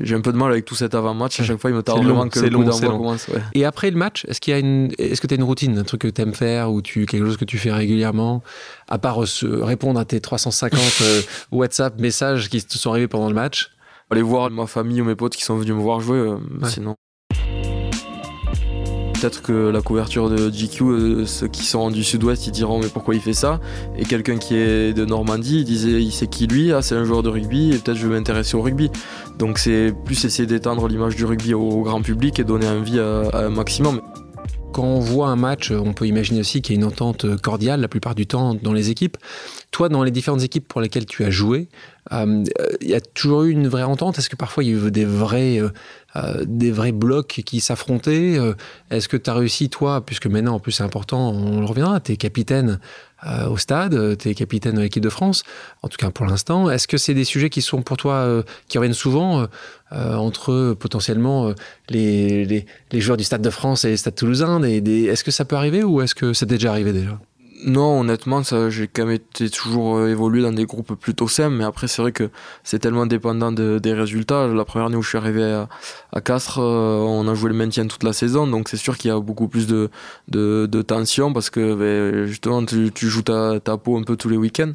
[0.00, 1.40] j'ai un peu de mal avec tout cet avant-match.
[1.40, 3.28] À chaque fois, il me tarde vraiment que le long, coup commence.
[3.28, 3.40] Ouais.
[3.54, 5.78] Et après le match, est-ce qu'il y a une, est-ce que tu as une routine,
[5.78, 8.42] un truc que tu aimes faire ou tu, quelque chose que tu fais régulièrement,
[8.86, 10.80] à part répondre à tes 350
[11.52, 13.70] WhatsApp messages qui te sont arrivés pendant le match?
[14.10, 16.18] aller voir ma famille ou mes potes qui sont venus me voir jouer.
[16.18, 16.96] Euh, sinon.
[19.20, 22.86] Peut-être que la couverture de GQ, euh, ceux qui sont du sud-ouest, ils diront mais
[22.86, 23.58] pourquoi il fait ça?
[23.96, 27.04] Et quelqu'un qui est de Normandie, il disait il sait qui lui Ah, c'est un
[27.04, 28.90] joueur de rugby et peut-être je vais m'intéresser au rugby.
[29.38, 33.22] Donc c'est plus essayer d'étendre l'image du rugby au, grand public et donner envie à,
[33.32, 34.00] à un maximum.
[34.72, 37.80] Quand on voit un match, on peut imaginer aussi qu'il y a une entente cordiale
[37.80, 39.16] la plupart du temps dans les équipes.
[39.70, 41.68] Toi, dans les différentes équipes pour lesquelles tu as joué,
[42.12, 42.44] euh,
[42.80, 44.18] il y a toujours eu une vraie entente?
[44.18, 45.70] Est-ce que parfois il y a eu des vrais, euh,
[46.16, 48.38] euh, des vrais blocs qui s'affrontaient?
[48.90, 52.00] Est-ce que tu as réussi, toi, puisque maintenant en plus c'est important, on le reviendra,
[52.00, 52.78] tu es capitaine
[53.48, 55.42] au stade, tu es capitaine de l'équipe de France,
[55.82, 56.70] en tout cas pour l'instant.
[56.70, 59.46] Est-ce que c'est des sujets qui sont pour toi, qui reviennent souvent
[59.90, 61.52] entre potentiellement
[61.88, 65.44] les, les, les, joueurs du Stade de France et les Stade Toulousain Est-ce que ça
[65.44, 67.18] peut arriver ou est-ce que c'est déjà arrivé déjà?
[67.64, 71.56] Non, honnêtement, ça, j'ai quand même été toujours euh, évolué dans des groupes plutôt simples,
[71.56, 72.30] mais après, c'est vrai que
[72.62, 74.46] c'est tellement dépendant des résultats.
[74.46, 75.42] La première année où je suis arrivé
[76.12, 79.10] à, Castres, euh, on a joué le maintien toute la saison, donc c'est sûr qu'il
[79.10, 79.90] y a beaucoup plus de,
[80.28, 84.16] de, de tension parce que ben, justement, tu, tu joues ta, ta peau un peu
[84.16, 84.72] tous les week-ends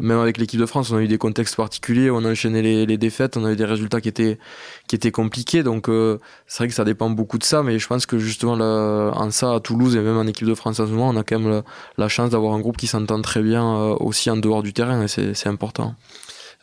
[0.00, 2.98] même avec l'équipe de France, on a eu des contextes particuliers, on a enchaîné les,
[2.98, 4.38] défaites, on a eu des résultats qui étaient,
[4.86, 5.62] qui étaient compliqués.
[5.62, 8.52] Donc euh, c'est vrai que ça dépend beaucoup de ça, mais je pense que justement
[8.52, 11.24] en ça, à Toulouse et même en équipe de France en ce moment, on a
[11.24, 11.62] quand même
[11.96, 15.02] la, chance d'avoir un groupe qui s'entend très bien euh, aussi en dehors du terrain
[15.02, 15.94] et c'est important.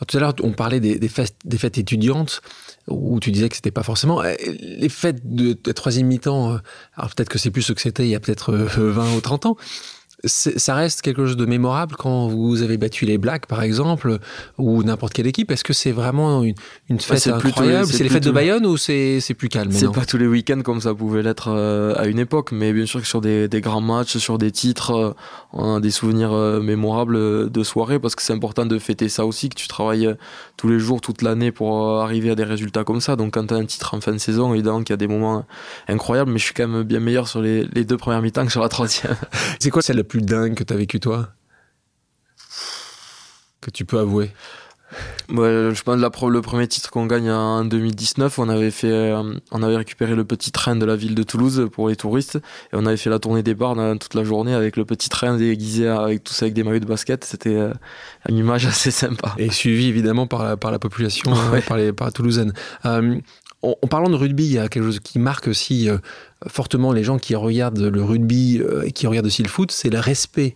[0.07, 2.41] tout à l'heure, on parlait des, des, fêtes, des fêtes étudiantes
[2.88, 6.59] où tu disais que c'était pas forcément euh, les fêtes de, de troisième mi-temps.
[6.95, 9.47] Alors peut-être que c'est plus ce que c'était il y a peut-être 20 ou 30
[9.47, 9.57] ans,
[10.25, 14.19] ça reste quelque chose de mémorable quand vous avez battu les Blacks, par exemple,
[14.57, 15.51] ou n'importe quelle équipe.
[15.51, 16.55] Est-ce que c'est vraiment une,
[16.89, 17.88] une fête incroyable?
[17.88, 20.81] C'est les fêtes de Bayonne ou c'est plus calme C'est pas tous les week-ends comme
[20.81, 23.81] ça pouvait l'être euh, à une époque, mais bien sûr que sur des, des grands
[23.81, 25.13] matchs, sur des titres, euh,
[25.55, 29.25] on a des souvenirs euh, mémorables de soirée parce que c'est important de fêter ça
[29.25, 30.15] aussi, que tu travailles
[30.57, 33.15] tous les jours, toute l'année pour arriver à des résultats comme ça.
[33.15, 35.07] Donc quand tu as un titre en fin de saison, évidemment qu'il y a des
[35.07, 35.45] moments
[35.87, 38.51] incroyables, mais je suis quand même bien meilleur sur les, les deux premières mi-temps que
[38.51, 39.15] sur la troisième.
[39.59, 41.29] c'est quoi celle la plus dingue que tu as vécu toi?
[43.61, 44.31] Que tu peux avouer?
[45.29, 49.34] Ouais, je pense que le premier titre qu'on gagne en 2019, on avait fait, euh,
[49.51, 52.73] on avait récupéré le petit train de la ville de Toulouse pour les touristes et
[52.73, 55.88] on avait fait la tournée des bars toute la journée avec le petit train déguisé
[55.88, 57.23] avec tous avec des maillots de basket.
[57.23, 57.73] C'était euh,
[58.29, 59.34] une image assez sympa.
[59.38, 62.53] Et suivi évidemment par la, par la population, euh, par les par Toulousaine.
[63.61, 65.89] En, parlant de rugby, il y a quelque chose qui marque aussi
[66.47, 69.99] fortement les gens qui regardent le rugby et qui regardent aussi le foot, c'est le
[69.99, 70.55] respect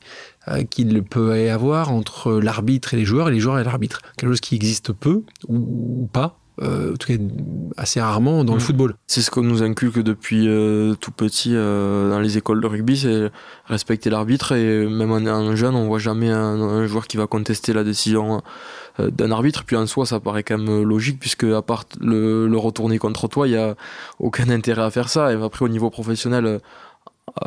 [0.49, 4.01] euh, qu'il peut y avoir entre l'arbitre et les joueurs et les joueurs et l'arbitre.
[4.17, 6.37] Quelque chose qui existe peu ou, pas.
[6.61, 7.13] Euh, en tout cas
[7.77, 8.61] assez rarement dans le mm.
[8.61, 8.95] football.
[9.07, 13.31] C'est ce qu'on nous inculque depuis euh, tout petit dans les écoles de rugby, c'est
[13.65, 17.85] respecter l'arbitre et même en, jeune, on voit jamais un, joueur qui va contester la
[17.85, 18.41] décision
[19.11, 19.63] d'un arbitre.
[19.63, 23.27] Puis en soi, ça paraît quand même logique puisque à part le, le retourner contre
[23.27, 23.75] toi, il y a
[24.19, 25.31] aucun intérêt à faire ça.
[25.31, 26.59] Et après, au niveau professionnel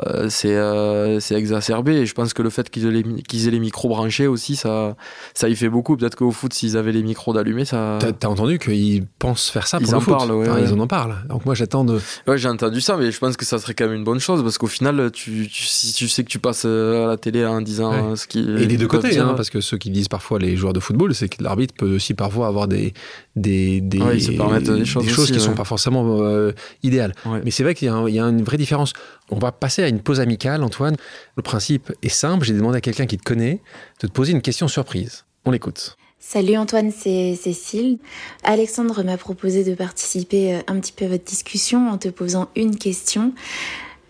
[0.06, 1.96] euh, c'est euh, c'est exacerbé.
[1.96, 4.56] Et je pense que le fait qu'ils aient, les, qu'ils aient les micros branchés aussi
[4.56, 4.96] ça
[5.34, 5.96] ça y fait beaucoup.
[5.96, 9.78] Peut-être qu'au foot s'ils avaient les micros d'allumés ça t'as, entendu qu'ils pensent faire ça
[9.78, 11.16] pour ils en parlent ouais, ils en parlent.
[11.28, 13.86] Donc moi j'attends de ouais j'ai entendu ça mais je pense que ça serait quand
[13.86, 16.64] même une bonne chose parce qu'au final tu, tu si tu sais que tu passes
[16.64, 19.60] euh, à la télé en disant ce qui et les deux côtés hein, parce que
[19.60, 22.68] ceux qui disent parfois les joueurs de football c'est que l'arbitre peut aussi parfois avoir
[22.68, 22.94] des
[23.36, 26.20] des des, des choses, des choses qui sont pas forcément
[26.82, 27.14] idéales.
[27.44, 28.92] Mais c'est vrai qu'il y y a une vraie différence
[29.32, 30.96] on va passer à une pause amicale, Antoine.
[31.36, 32.44] Le principe est simple.
[32.44, 33.60] J'ai demandé à quelqu'un qui te connaît
[34.00, 35.24] de te poser une question surprise.
[35.44, 35.96] On l'écoute.
[36.20, 37.98] Salut Antoine, c'est Cécile.
[38.44, 42.48] Alexandre m'a proposé de participer euh, un petit peu à votre discussion en te posant
[42.54, 43.32] une question.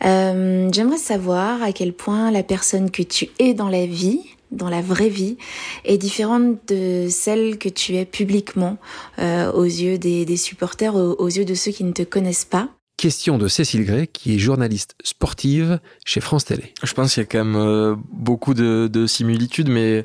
[0.05, 4.69] Euh, j'aimerais savoir à quel point la personne que tu es dans la vie, dans
[4.69, 5.39] la vraie vie,
[5.87, 8.77] est différente de celle que tu es publiquement
[9.19, 12.69] euh, aux yeux des, supporters, aux, yeux de ceux qui ne te connaissent pas.
[13.03, 16.73] Question de Cécile Gray, qui est journaliste sportive chez France Télé.
[16.85, 20.05] Je pense qu'il y a quand même euh, beaucoup de, similitudes, mais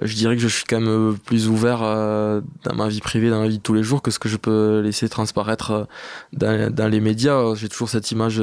[0.00, 3.42] je dirais que je suis quand même euh, plus ouvert dans ma vie privée, dans
[3.42, 5.88] ma vie de tous les jours, que ce que je peux laisser transparaître
[6.32, 7.54] dans, les médias.
[7.54, 8.42] J'ai toujours cette image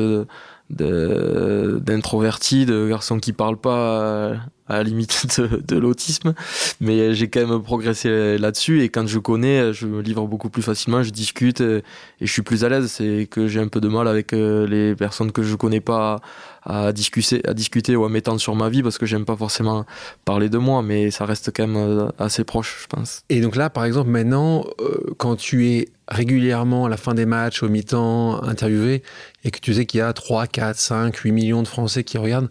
[0.69, 4.35] d'introverti, de, garçon qui parle pas
[4.67, 6.33] à, la limite de, l'autisme,
[6.81, 10.61] mais j'ai quand même progressé là-dessus et quand je connais, je me livre beaucoup plus
[10.61, 11.83] facilement, je discute et,
[12.21, 12.87] je suis plus à l'aise.
[12.87, 16.19] C'est que j'ai un peu de mal avec euh, les personnes que je connais pas
[16.63, 19.85] à, discuter, à discuter ou à m'étendre sur ma vie parce que j'aime pas forcément
[20.25, 23.23] parler de moi, mais ça reste quand même euh, assez proche, je pense.
[23.29, 27.25] Et donc là, par exemple, maintenant, euh, quand tu es régulièrement à la fin des
[27.25, 29.03] matchs, au mi-temps, interviewé,
[29.43, 32.17] et que tu sais qu'il y a 3, 4, 5, 8 millions de Français qui
[32.17, 32.49] regardent,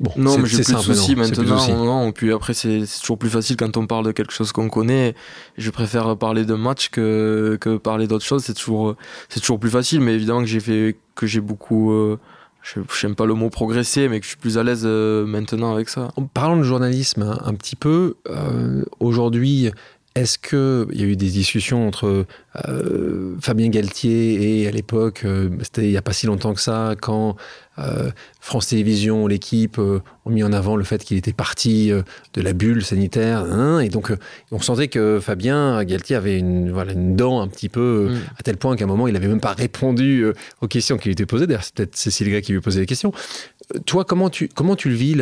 [0.00, 1.84] Bon, non, mais j'ai plus de soucis maintenant.
[1.84, 5.14] Non, puis après, c'est toujours plus facile quand on parle de quelque chose qu'on connaît.
[5.58, 8.42] Je préfère parler d'un match que, que parler d'autre chose.
[8.42, 8.96] C'est toujours,
[9.28, 10.00] c'est toujours plus facile.
[10.00, 12.18] Mais évidemment que j'ai fait, que j'ai beaucoup, euh,
[12.62, 15.74] je n'aime pas le mot progresser, mais que je suis plus à l'aise euh, maintenant
[15.74, 16.08] avec ça.
[16.16, 19.70] En parlant de journalisme un, petit peu, euh, aujourd'hui,
[20.20, 22.26] est-ce qu'il y a eu des discussions entre
[22.68, 26.60] euh, Fabien Galtier et à l'époque, euh, c'était il n'y a pas si longtemps que
[26.60, 27.36] ça, quand
[27.78, 32.52] euh, France Télévisions, l'équipe ont mis en avant le fait qu'il était parti de la
[32.52, 34.12] bulle sanitaire, hein, et donc
[34.50, 38.18] on sentait que Fabien Galtier avait une, voilà, une dent un petit peu, mm.
[38.38, 40.24] à tel point qu'à un moment il n'avait même pas répondu
[40.60, 41.46] aux questions qui lui étaient posées.
[41.46, 43.12] D'ailleurs, c'est peut-être Cécile Gray qui lui posait les questions.
[43.86, 45.16] Toi, comment tu, comment tu le vis,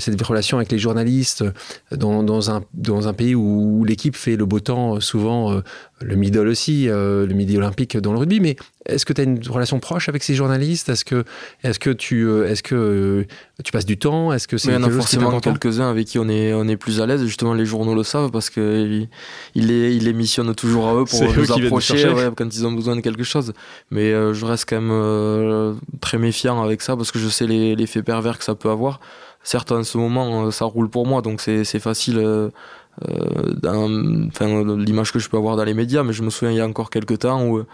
[0.00, 1.44] cette relation avec les journalistes
[1.92, 5.62] dans, dans, un, dans un pays où l'équipe fait le beau temps, souvent
[6.00, 9.40] le middle aussi, le midi olympique dans le rugby, mais est-ce que tu as une
[9.48, 10.88] relation proche avec ces journalistes?
[10.90, 11.24] Est-ce que,
[11.62, 13.24] est que, tu, euh, est-ce que euh,
[13.64, 14.32] tu passes du temps?
[14.32, 16.76] Est-ce que c'est Il y en a forcément quelques-uns avec qui on est, on est
[16.76, 17.24] plus à l'aise.
[17.24, 19.08] Justement, les journaux le savent parce qu'ils
[19.54, 22.96] il les, il les missionnent toujours à eux pour nous approcher quand ils ont besoin
[22.96, 23.54] de quelque chose.
[23.90, 28.02] Mais euh, je reste quand même très méfiant avec ça parce que je sais l'effet
[28.02, 29.00] pervers que ça peut avoir.
[29.42, 32.50] Certes, en ce moment, ça roule pour moi, donc c'est facile.
[34.40, 36.66] L'image que je peux avoir dans les médias, mais je me souviens il y a
[36.66, 37.64] encore quelques temps où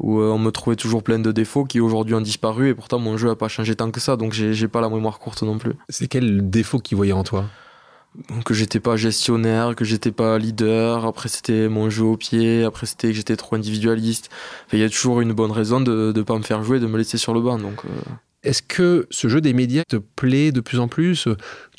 [0.00, 2.98] où euh, on me trouvait toujours plein de défauts qui aujourd'hui ont disparu et pourtant
[2.98, 5.58] mon jeu n'a pas changé tant que ça donc j'ai pas la mémoire courte non
[5.58, 5.72] plus.
[5.88, 7.44] C'est quel défaut qu'ils voyaient en toi?
[8.44, 12.86] Que j'étais pas gestionnaire, que j'étais pas leader, après c'était mon jeu au pied, après
[12.86, 14.30] c'était que j'étais trop individualiste.
[14.72, 16.96] Il y a toujours une bonne raison de ne pas me faire jouer, de me
[16.96, 17.58] laisser sur le banc.
[17.58, 17.88] Donc, euh.
[18.44, 21.28] Est-ce que ce jeu des médias te plaît de plus en plus?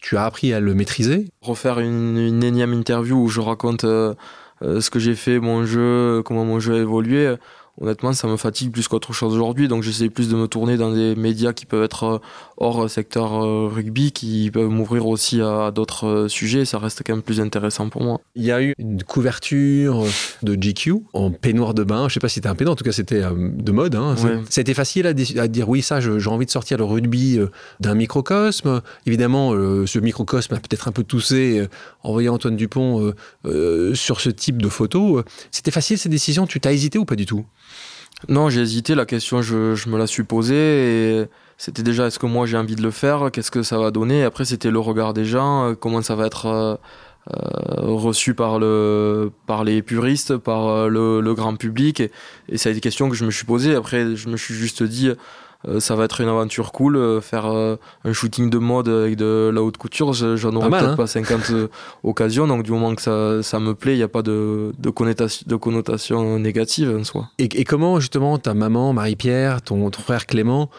[0.02, 1.28] Tu as appris à le maîtriser?
[1.42, 4.14] Refaire une, énième interview où je raconte euh,
[4.62, 7.36] ce que j'ai fait, mon jeu, comment mon jeu a évolué
[7.82, 9.68] honnêtement, ça me fatigue plus qu'autre chose aujourd'hui.
[9.68, 12.20] Donc, j'essaie plus de me tourner dans des médias qui peuvent être euh,
[12.58, 16.66] hors secteur euh, rugby, qui peuvent m'ouvrir aussi à d'autres euh, sujets.
[16.66, 18.22] Ça reste quand même plus intéressant pour moi.
[18.36, 20.04] Il y a eu une couverture
[20.44, 22.08] de GQ en peignoir de bain.
[22.08, 23.96] Je sais pas si c'était un peignoir, en tout cas, c'était de mode.
[23.96, 24.16] Hein.
[24.56, 27.40] Été facile à, dire oui, ça, j'ai envie de sortir le rugby
[27.80, 28.82] d'un microcosme.
[29.06, 31.68] Évidemment, ce microcosme a peut-être un peu toussé
[32.04, 33.14] en voyant Antoine Dupont
[33.94, 35.22] sur ce type de photo.
[35.52, 36.48] C'était facile ces décisions?
[36.48, 37.46] Tu t'as hésité ou pas du tout?
[38.30, 38.96] Non, j'ai hésité.
[38.96, 40.56] La question, je, me la suis posée.
[40.56, 41.26] Et
[41.58, 43.30] c'était déjà, est-ce que moi j'ai envie de le faire?
[43.32, 44.24] Qu'est-ce que ça va donner?
[44.24, 45.70] Après, c'était le regard des gens.
[45.70, 46.76] Euh, comment ça va être euh,
[47.32, 52.02] euh, reçu par, le, par les puristes, par le, grand public.
[52.50, 53.76] Et, ça a été des questions que je me suis posées.
[53.76, 55.12] Après, je me suis juste dit
[55.80, 56.96] ça va être une aventure cool.
[56.96, 60.90] Euh, faire euh, un shooting de mode avec de la haute couture, j'en aurais peut-être
[60.90, 60.96] hein.
[60.96, 61.70] pas 50
[62.04, 62.48] occasions.
[62.48, 65.46] Donc du moment que ça, ça me plaît, il n'y a pas de, de, connotation,
[65.48, 67.30] de connotation négative en soi.
[67.40, 70.70] Et, et comment justement ta maman, Marie-Pierre, ton, ton frère Clément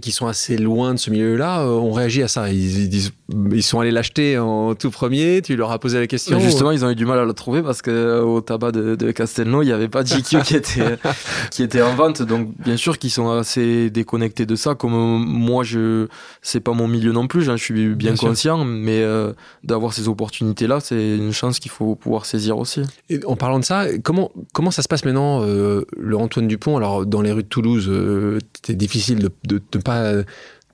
[0.00, 2.50] qui sont assez loin de ce milieu-là euh, ont réagi à ça.
[2.50, 3.12] Ils, disent,
[3.52, 5.42] ils sont allés l'acheter en tout premier.
[5.42, 6.38] Tu leur as posé la question.
[6.38, 9.10] justement, ils ont eu du mal à le trouver parce que euh, tabac de, de
[9.10, 10.98] Castelnau, il n'y avait pas GQ qui était
[11.50, 12.22] qui était en vente.
[12.22, 14.74] Donc bien sûr qu'ils sont assez déconnectés de ça.
[14.74, 16.06] Comme moi, je
[16.42, 17.42] c'est pas mon milieu non plus.
[17.42, 19.32] J'en suis bien, conscient, mais euh,
[19.64, 22.82] d'avoir ces opportunités-là, c'est une chance qu'il faut pouvoir saisir aussi.
[23.08, 26.76] Et en parlant de ça, comment comment ça se passe maintenant, le Antoine Dupont?
[26.76, 27.90] Alors dans les rues de Toulouse,
[28.54, 30.12] c'était difficile de de ne pas,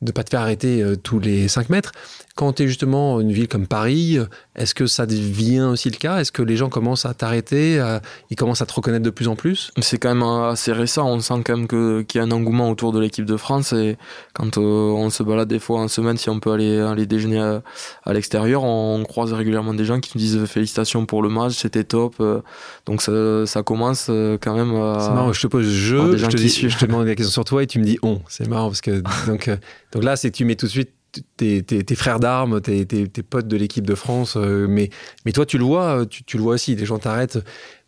[0.03, 1.93] de pas te faire arrêter euh, tous les 5 mètres.
[2.37, 4.19] Quand tu es justement une ville comme Paris,
[4.55, 6.21] est-ce que ça devient aussi le cas?
[6.21, 7.83] Est-ce que les gens commencent à t'arrêter
[8.31, 9.73] Ils commencent à te reconnaître de plus en plus?
[9.81, 11.09] C'est quand même assez récent.
[11.09, 11.67] On sent quand même
[12.07, 13.73] qu'il y a un engouement autour de l'équipe de France.
[13.73, 13.97] Et
[14.33, 17.39] quand euh, on se balade des fois en semaine, si on peut aller, aller déjeuner
[17.39, 21.85] à, l'extérieur, on, croise régulièrement des gens qui nous disent félicitations pour le match, c'était
[21.85, 22.15] top.
[22.21, 22.41] Euh,
[22.87, 24.99] donc ça, commence euh, quand même à.
[25.01, 27.45] C'est marrant, je te pose je, je te, dis, je te demande des questions sur
[27.45, 28.21] toi et tu me dis on.
[28.29, 29.51] C'est marrant parce que donc,
[29.93, 30.91] donc là, c'est tu mets tout de suite
[31.37, 32.85] tes, frères d'armes, tes,
[33.29, 34.91] potes de l'équipe de France, euh, mais,
[35.25, 37.39] mais toi tu le vois, tu, le vois aussi, les gens t'arrêtent.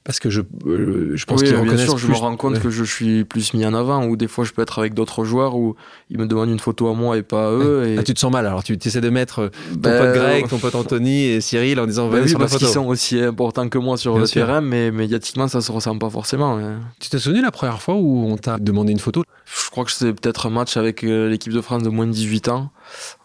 [0.05, 2.55] parce que je, euh, je pense Oui, qu'ils bien reconnaissent sûr, je me rends compte
[2.55, 2.61] Ouais.
[2.61, 5.23] que je suis plus mis en avant, ou des fois je peux être avec d'autres
[5.25, 5.75] joueurs, où
[6.09, 7.85] ils me demandent une photo à moi et pas à eux.
[7.87, 7.99] Et...
[7.99, 10.49] Ah, tu te sens mal, alors tu essaies de mettre euh, ton Ben, pote Greg,
[10.49, 13.69] ton pote Anthony et Cyril en disant Ben oui, sur parce qu'ils sont aussi importants
[13.69, 14.47] que moi sur Bien le sûr.
[14.47, 16.57] terrain, mais médiatiquement ça se ressent pas forcément.
[16.57, 16.81] hein.
[17.01, 19.25] Tu t'es souvenu la première fois où on t'a demandé une photo?
[19.45, 22.13] Je crois que c'est peut-être un match avec euh, l'équipe de France de moins de
[22.13, 22.71] 18 ans.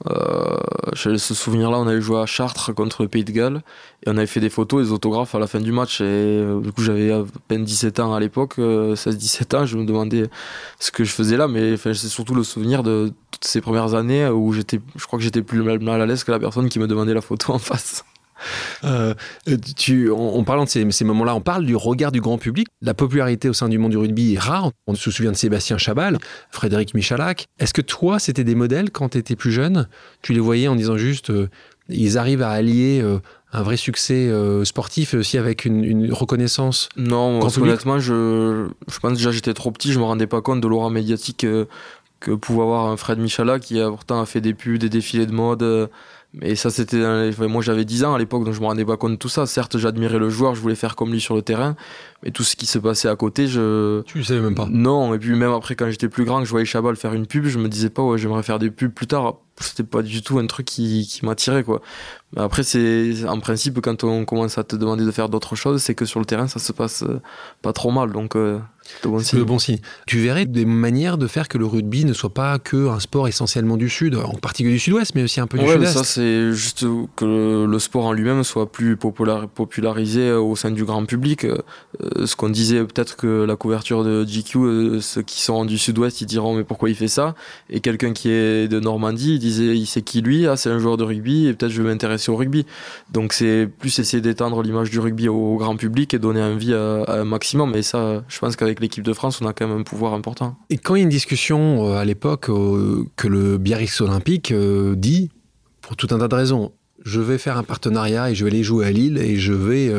[0.10, 0.58] Euh,
[0.93, 3.62] ce souvenir-là, on avait joué à Chartres contre le Pays de Galles
[4.06, 6.02] et on avait fait des photos, des autographes à la fin du match.
[6.02, 9.65] Et euh, du coup, j'avais à peine 17 ans à l'époque, euh, 16-17 ans.
[9.65, 10.30] Je me demandais
[10.80, 14.28] ce que je faisais là, mais c'est surtout le souvenir de toutes ces premières années
[14.28, 16.88] où j'étais, je crois que j'étais plus mal à l'aise que la personne qui me
[16.88, 18.04] demandait la photo en face.
[18.84, 19.13] Euh,
[19.76, 22.67] tu, en, en parlant de ces, ces moments-là, on parle du regard du grand public.
[22.82, 24.72] La popularité au sein du monde du rugby est rare.
[24.88, 26.17] On se souvient de Sébastien Chabal,
[26.52, 27.46] Frédéric Michalak.
[27.60, 29.88] Est-ce que toi, c'était des modèles quand tu étais plus jeune?
[30.22, 31.50] Tu les voyais en disant juste, euh,
[31.89, 33.19] ils arrivent à allier euh,
[33.52, 38.67] un vrai succès euh, sportif et aussi avec une, une reconnaissance Non, parce honnêtement, je,
[38.89, 41.65] je pense déjà j'étais trop petit, je me rendais pas compte de l'aura médiatique euh,
[42.19, 45.26] que pouvait avoir un Fred Michala qui a pourtant a fait des pubs, des défilés
[45.26, 45.62] de mode.
[45.62, 45.88] euh,
[46.36, 47.00] Mais ça, c'était.
[47.00, 49.12] dans les- enfin, moi, j'avais 10 ans à l'époque, donc je me rendais pas compte
[49.12, 49.46] de tout ça.
[49.46, 51.76] Certes, j'admirais le joueur, je voulais faire comme lui sur le terrain,
[52.24, 54.02] mais tout ce qui se passait à côté, je.
[54.02, 54.67] Tu ne savais même pas.
[54.69, 57.28] Non, et puis même après, quand j'étais plus grand, que je voyais Chabal faire une
[57.28, 59.36] pub, je me disais pas, ouais, j'aimerais faire des pubs plus tard.
[59.60, 61.82] C'était pas du tout un truc qui, qui m'attirait, quoi.
[62.36, 65.96] Après, c'est en principe, quand on commence à te demander de faire d'autres choses, c'est
[65.96, 67.19] que sur le terrain, ça se passe euh,
[67.62, 68.12] pas trop mal.
[68.12, 69.39] Donc, euh, c'est bon signe.
[69.39, 69.78] le bon signe.
[70.08, 73.28] Tu verrais des manières de faire que le rugby ne soit pas que un sport
[73.30, 75.93] essentiellement du sud, en particulier du sud-ouest, mais aussi un peu du Ouais, sud-est.
[75.93, 80.72] ça, c'est juste que le, sport en lui-même soit plus popula- popularisé euh, au sein
[80.72, 81.46] du grand public.
[81.46, 81.58] Euh,
[82.26, 86.19] ce qu'on disait, peut-être que la couverture de GQ, euh, ceux qui sont du sud-ouest,
[86.22, 87.36] ils diront, mais pourquoi il fait ça?
[87.69, 90.80] Et quelqu'un qui est de Normandie, il disait, il sait qui lui Ah, c'est un
[90.80, 92.65] joueur de rugby, et peut-être je vais m'intéresser au rugby.
[93.12, 97.03] Donc, c'est plus essayer d'étendre l'image du rugby au, grand public et donner envie à,
[97.03, 97.75] à un maximum.
[97.75, 100.55] Et ça, je pense qu'avec l'équipe de France, on a quand même un pouvoir important.
[100.69, 104.51] Et quand il y a une discussion euh, à l'époque euh, que le Biarritz Olympique
[104.51, 105.29] euh, dit,
[105.81, 106.71] pour tout un tas de raisons,
[107.03, 109.91] je vais faire un partenariat et je vais aller jouer à Lille et je vais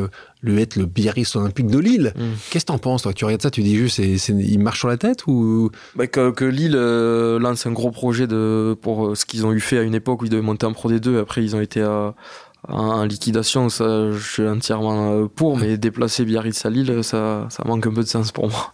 [0.44, 2.12] lui être le Biarritz Olympique de Lille.
[2.16, 2.20] Mm.
[2.50, 3.12] Qu'est-ce que t'en penses, toi?
[3.12, 5.70] Tu regardes ça, tu dis juste, c'est, c'est- il marche sur la tête ou?
[5.96, 9.52] Bah, que, que Lille euh, lance un gros projet de, pour euh, ce qu'ils ont
[9.52, 11.60] eu fait à une époque où ils devaient monter en Pro D2, après ils ont
[11.60, 12.14] été à,
[12.68, 17.46] à- en liquidation, ça je suis entièrement euh, pour, mais déplacer Biarritz à Lille, ça,
[17.50, 18.72] ça manque un peu de sens pour moi.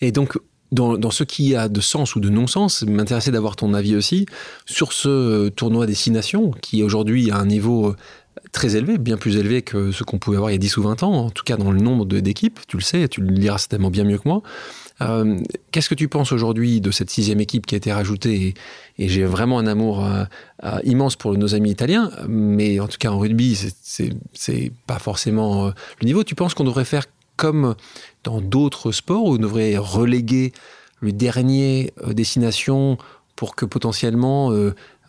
[0.00, 0.38] Et donc,
[0.72, 4.26] dans, dans ce qui a de sens ou de non-sens, m'intéressait d'avoir ton avis aussi
[4.66, 7.96] sur ce tournoi Destination qui aujourd'hui a un niveau euh,
[8.52, 10.82] très élevé, bien plus élevé que ce qu'on pouvait avoir il y a 10 ou
[10.82, 13.58] 20 ans, en tout cas dans le nombre d'équipes, tu le sais, tu le liras
[13.58, 14.42] certainement bien mieux que moi.
[15.02, 15.38] Euh,
[15.72, 18.54] Qu'est-ce que tu penses aujourd'hui de cette sixième équipe qui a été rajoutée
[18.98, 20.24] Et, j'ai vraiment un amour euh,
[20.64, 25.66] euh, immense pour nos amis italiens, mais en tout cas en rugby, c'est- pas forcément
[26.00, 26.24] le niveau.
[26.24, 27.04] Tu penses qu'on devrait faire
[27.36, 27.74] comme
[28.24, 30.52] dans d'autres sports où on devrait reléguer
[31.00, 32.98] le dernier destination
[33.36, 34.52] pour que potentiellement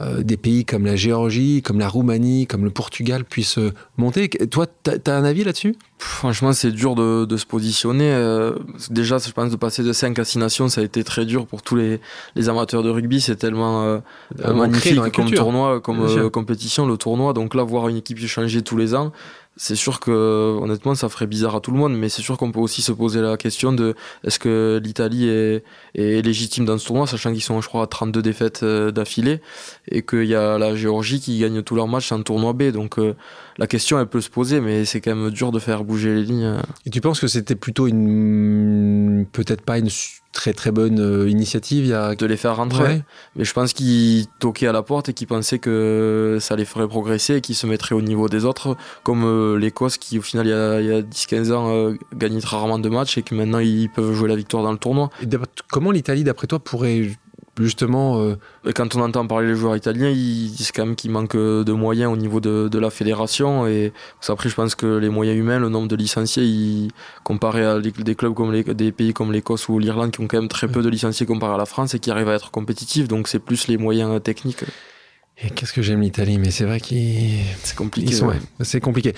[0.02, 4.30] euh, des pays comme la Géorgie, comme la Roumanie, comme le Portugal puissent euh, monter.
[4.30, 5.76] Toi, tu as, un avis là-dessus?
[6.00, 8.12] Franchement, c'est dur de, de se positionner.
[8.12, 8.54] euh,
[8.90, 11.46] déjà, je pense de passer de 5 à 6 nations, ça a été très dur
[11.46, 12.00] pour tous les,
[12.36, 13.22] les amateurs de rugby.
[13.22, 14.00] C'est tellement euh,
[14.40, 15.44] magnifique comme culture.
[15.44, 17.34] tournoi, comme euh, compétition, le tournoi.
[17.34, 19.12] Donc là, voir une équipe changer tous les ans,
[19.58, 21.94] c'est sûr que honnêtement, ça ferait bizarre à tout le monde.
[21.96, 25.64] Mais c'est sûr qu'on peut aussi se poser la question de est-ce que l'Italie est,
[25.94, 29.42] est légitime dans ce tournoi, sachant qu'ils sont, je crois, à 32 défaites euh, d'affilée
[29.90, 32.72] et qu'il y a la Géorgie qui gagne tous leurs matchs en tournoi B.
[32.72, 33.16] Donc euh,
[33.58, 36.24] la question, elle peut se poser, mais c'est quand même dur de faire bouger les
[36.24, 36.56] lignes.
[36.86, 39.90] Et tu penses que c'était plutôt une peut-être pas une
[40.32, 42.84] très très bonne euh, initiative il y a de les faire rentrer.
[42.84, 43.02] Ouais.
[43.36, 46.88] Mais je pense qu'ils toquaient à la porte et qu'ils pensaient que ça les ferait
[46.88, 50.48] progresser et qu'ils se mettraient au niveau des autres, comme euh, l'Écosse qui, au final,
[50.48, 53.24] il y a, il y a 10-15 ans, euh, gagnait très rarement de matchs et
[53.24, 55.10] que maintenant ils peuvent jouer la victoire dans le tournoi.
[55.22, 55.28] Et
[55.70, 57.10] comment l'Italie, d'après toi, pourrait
[57.60, 58.36] justement euh,
[58.74, 62.12] quand on entend parler les joueurs italiens, ils disent quand même qu'il manque de moyens
[62.12, 63.68] au niveau de, de la fédération.
[63.68, 63.94] Et
[64.28, 66.92] après, je pense que les moyens humains, le nombre de licenciés, ils,
[67.24, 70.40] comparé à des clubs comme les, des pays comme l'Écosse ou l'Irlande qui ont quand
[70.40, 73.08] même très peu de licenciés comparé à la France et qui arrivent à être compétitifs,
[73.08, 74.64] donc c'est plus les moyens techniques.
[75.38, 78.22] et qu'est-ce que j'aime l'Italie, mais c'est vrai qu'ils C'est compliqué.
[78.24, 79.14] Ouais, c'est compliqué.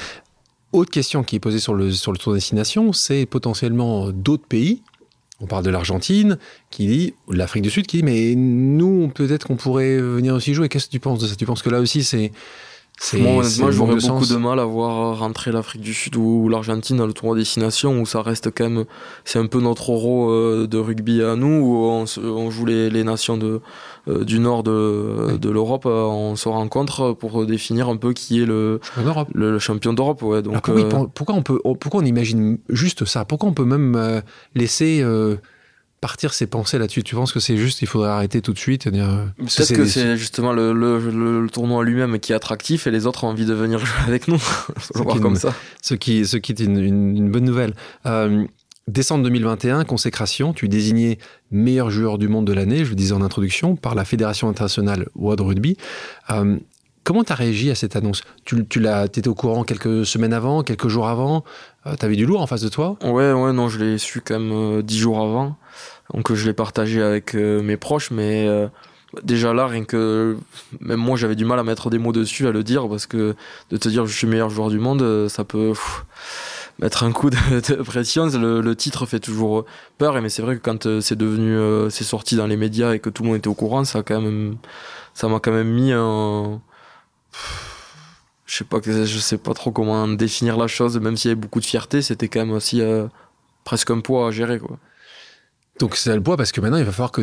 [0.72, 4.82] Autre question qui est posée sur le, sur le tour destination, c'est potentiellement d'autres pays.
[5.44, 6.38] On parle de l'Argentine,
[6.70, 10.70] qui dit, l'Afrique du Sud, qui dit, mais nous, peut-être qu'on pourrait venir aussi jouer.
[10.70, 11.36] Qu'est-ce que tu penses de ça?
[11.36, 12.32] Tu penses que là aussi, c'est,
[13.14, 17.08] Moi, honnêtement, j'aurais beaucoup de mal à voir rentrer l'Afrique du Sud ou l'Argentine dans
[17.08, 18.86] le tournoi Destination où ça reste quand même,
[19.26, 22.90] c'est un peu notre euro euh, de rugby à nous, où on, on joue les,
[22.90, 23.62] les, nations de,
[24.08, 28.42] euh, du nord de, de l'Europe, euh, on se rencontre pour définir un peu qui
[28.42, 28.80] est le,
[29.34, 30.22] le, champion d'Europe.
[30.22, 30.70] Ouais, donc,
[31.14, 33.26] pourquoi, on peut, pourquoi on imagine juste ça?
[33.26, 34.22] Pourquoi on peut même
[34.56, 35.04] laisser
[36.04, 38.88] partir ses pensées là-dessus Tu penses que c'est juste, il faudrait arrêter tout de suite
[38.88, 43.24] euh, Peut-être que c'est justement le, le, tournoi lui-même qui est attractif et les autres
[43.24, 44.42] ont envie de venir jouer avec nous.
[44.96, 45.56] voir comme ça.
[45.82, 47.74] Ce qui, ce qui est une, une, bonne nouvelle.
[48.06, 48.44] Euh,
[48.90, 51.20] décembre 2021, consécration, tu es désigné
[51.52, 55.08] meilleur joueur du monde de l'année, je le disais en introduction, par la Fédération internationale
[55.16, 55.78] World Rugby.
[56.32, 56.58] Euh,
[57.06, 58.24] comment tu as réagi à cette annonce?
[58.44, 61.46] Tu, tu l'as, étais au courant quelques semaines avant, quelques jours avant?
[61.98, 62.98] Tu avais du lourd en face de toi?
[63.06, 65.56] Ouais, ouais, non, je l'ai su quand même dix jours avant.
[66.12, 68.68] Donc je l'ai partagé avec euh, mes proches, mais euh,
[69.24, 70.38] déjà là, rien que
[70.82, 73.36] même moi j'avais du mal à mettre des mots dessus, à le dire, parce que
[73.70, 75.74] de te dire je suis meilleur joueur du monde, euh, ça peut
[76.80, 78.26] mettre un coup de, pression.
[78.26, 79.66] Le, titre fait toujours
[79.98, 83.10] peur, mais c'est vrai que quand c'est devenu, c'est sorti dans les médias et que
[83.10, 84.58] tout le monde était au courant, ça quand même,
[85.14, 86.60] ça m'a quand même mis un
[88.46, 91.42] je sais pas je sais pas trop comment définir la chose même s'il y avait
[91.42, 92.82] beaucoup de fierté c'était quand même aussi
[93.64, 94.78] presque un poids à gérer quoi
[95.80, 97.22] donc c'est le poids parce que maintenant il va falloir que.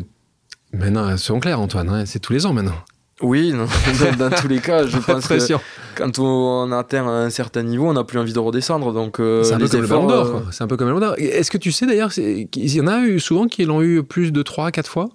[0.73, 2.77] Maintenant, soyons clairs, Antoine, hein, c'est tous les ans maintenant.
[3.23, 3.53] Oui,
[4.19, 5.55] dans, tous les cas, je pense que
[5.97, 8.93] quand on atteint un certain niveau, on n'a plus envie de redescendre.
[8.93, 11.21] Donc, euh, c'est un, peu comme le euh, C'est un peu comme le.
[11.21, 14.33] Est-ce que tu sais d'ailleurs, il y en a eu souvent qui l'ont eu plus
[14.33, 15.11] de 3 4 fois?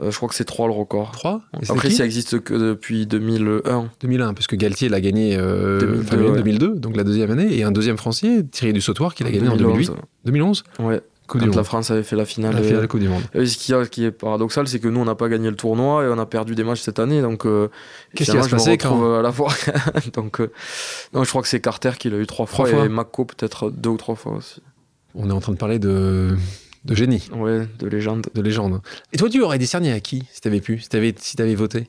[0.00, 1.12] Euh, je crois que c'est 3 le record.
[1.12, 3.90] 3 Après, ça existe que depuis 2001.
[4.00, 7.70] 2001, parce que Galtier l'a gagné euh, 2002, 2002, donc la deuxième année, et un
[7.72, 9.90] deuxième français, Thierry du Sautoir, qui l'a gagné en 2008.
[10.24, 11.00] 2011 Ouais.
[11.26, 12.54] Quand la France avait fait la finale.
[12.54, 13.22] La finale Coupe du Monde.
[13.32, 16.08] ce qui, qui est paradoxal, c'est que nous, on n'a pas gagné le tournoi et
[16.08, 17.22] on a perdu des matchs cette année.
[17.22, 17.68] Donc, euh,
[18.14, 19.52] qu'est-ce qui va se passer quand à la fois
[20.12, 20.52] Donc, euh,
[21.14, 23.90] non, je crois que c'est Carter qui l'a eu trois fois, et Mako peut-être deux
[23.90, 24.60] ou trois fois aussi.
[25.14, 26.36] On est en train de parler de
[26.84, 27.28] de génie.
[27.32, 28.26] Ouais, de légende.
[28.34, 28.80] De légende.
[29.12, 31.88] Et toi, tu aurais décerné à qui si t'avais pu, si t'avais si avais voté?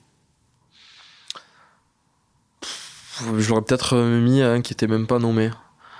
[3.37, 5.49] Je l'aurais peut-être mis à un qui était même pas nommé.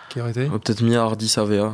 [0.10, 0.46] Qui aurait été?
[0.48, 1.74] Peut-être mis à Hardy Savea.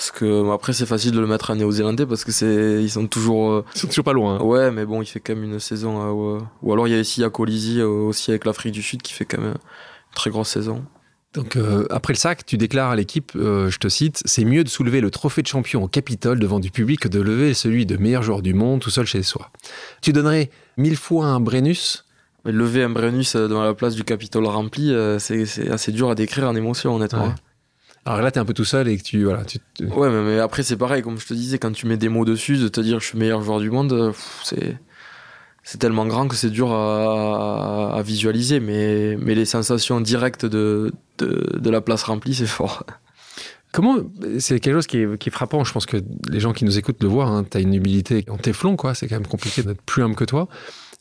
[0.00, 3.06] Parce que après c'est facile de le mettre à Néo-Zélandais parce que c'est ils sont
[3.06, 4.36] toujours euh, ils sont toujours pas loin.
[4.36, 4.42] Hein.
[4.42, 7.00] Ouais, mais bon, il fait quand même une saison euh, ou alors il y a
[7.00, 10.30] ici à Colisi euh, aussi avec l'Afrique du Sud qui fait quand même une très
[10.30, 10.86] grosse saison.
[11.34, 11.58] Donc
[11.90, 15.10] après le sac, tu déclares à l'équipe, je te cite, c'est mieux de soulever le
[15.10, 18.40] trophée de champion au Capitole devant du public que de lever celui de meilleur joueur
[18.40, 19.50] du monde tout seul chez soi.
[20.00, 22.06] Tu donnerais mille fois un Brennus?
[22.46, 26.56] Lever un Brennus devant la place du Capitole rempli, c'est assez dur à décrire en
[26.56, 27.34] émotion honnêtement.
[28.06, 29.24] Alors là, t'es un peu tout seul et que tu.
[29.24, 32.08] Voilà, tu, Ouais, mais, après, c'est pareil, comme je te disais, quand tu mets des
[32.08, 34.12] mots dessus, de te dire je suis le meilleur joueur du monde,
[34.44, 34.78] c'est.
[35.62, 40.90] C'est tellement grand que c'est dur à, à, visualiser, mais, mais les sensations directes de,
[41.18, 42.84] de, de la place remplie, c'est fort.
[43.70, 43.98] Comment
[44.38, 45.62] c'est quelque chose qui est, qui est, frappant.
[45.62, 45.98] Je pense que
[46.28, 47.26] les gens qui nous écoutent le voient.
[47.26, 48.94] Hein, T'as une humilité en téflon, quoi.
[48.94, 50.48] C'est quand même compliqué d'être plus humble que toi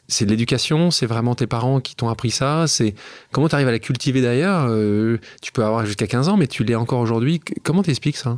[0.10, 2.96] c'est de l'éducation, c'est vraiment tes parents qui t'ont appris ça, c'est
[3.32, 6.48] comment tu arrives à la cultiver d'ailleurs euh, Tu peux avoir jusqu'à 15 ans, mais
[6.48, 7.40] tu l'es encore aujourd'hui.
[7.64, 8.38] Comment t'expliques ça?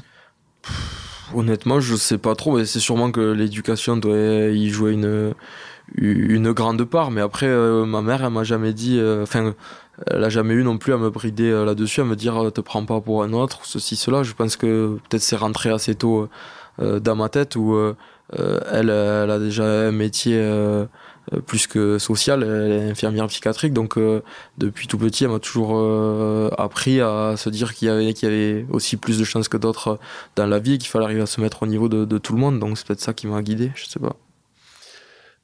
[1.33, 5.33] Honnêtement, je sais pas trop, mais c'est sûrement que l'éducation doit y jouer une,
[5.95, 7.09] une grande part.
[7.09, 9.55] Mais après, euh, ma mère, elle m'a jamais dit, euh, enfin,
[10.07, 12.83] elle a jamais eu non plus à me brider là-dessus, à me dire te prends
[12.85, 14.23] pas pour un autre, ceci, cela.
[14.23, 16.27] Je pense que peut-être c'est rentré assez tôt
[16.79, 17.77] dans ma tête où
[18.37, 20.85] elle, elle a déjà un métier euh,
[21.45, 24.21] plus que sociale, elle est infirmière psychiatrique, donc euh,
[24.57, 28.29] depuis tout petit, elle m'a toujours euh, appris à se dire qu'il y avait, qu'il
[28.29, 29.99] y avait aussi plus de chances que d'autres
[30.35, 32.39] dans la vie, qu'il fallait arriver à se mettre au niveau de, de tout le
[32.39, 34.15] monde, donc c'est peut-être ça qui m'a guidé, je sais pas.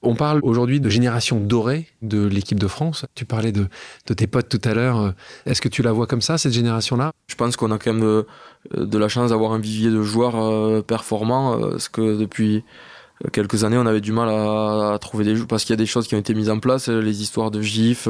[0.03, 3.05] On parle aujourd'hui de génération dorée de l'équipe de France.
[3.15, 3.67] Tu parlais de,
[4.05, 5.15] de tes potes tout à l'heure.
[5.47, 7.11] Est-ce que tu la vois comme ça, cette génération-là?
[7.28, 8.28] Je pense qu'on a quand même de,
[8.78, 12.61] de la chance d'avoir un vivier de joueurs performants, parce que depuis euh,
[13.32, 15.86] quelques années, on avait du mal à, trouver des jeux parce qu'il y a des
[15.86, 18.07] choses qui ont été mises en place, euh, les histoires de GIF,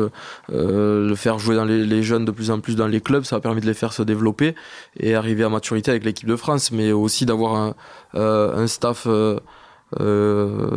[0.51, 3.37] euh, le faire jouer dans les, jeunes de plus en plus dans les clubs, ça
[3.37, 4.55] a permis de les faire se développer
[4.99, 7.75] et arriver à maturité avec l'équipe de France, mais aussi d'avoir un,
[8.13, 9.07] un staff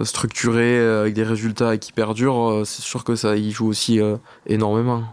[0.04, 2.62] structuré avec des résultats qui perdurent.
[2.64, 4.00] c'est sûr que ça y joue aussi
[4.46, 5.04] énormément.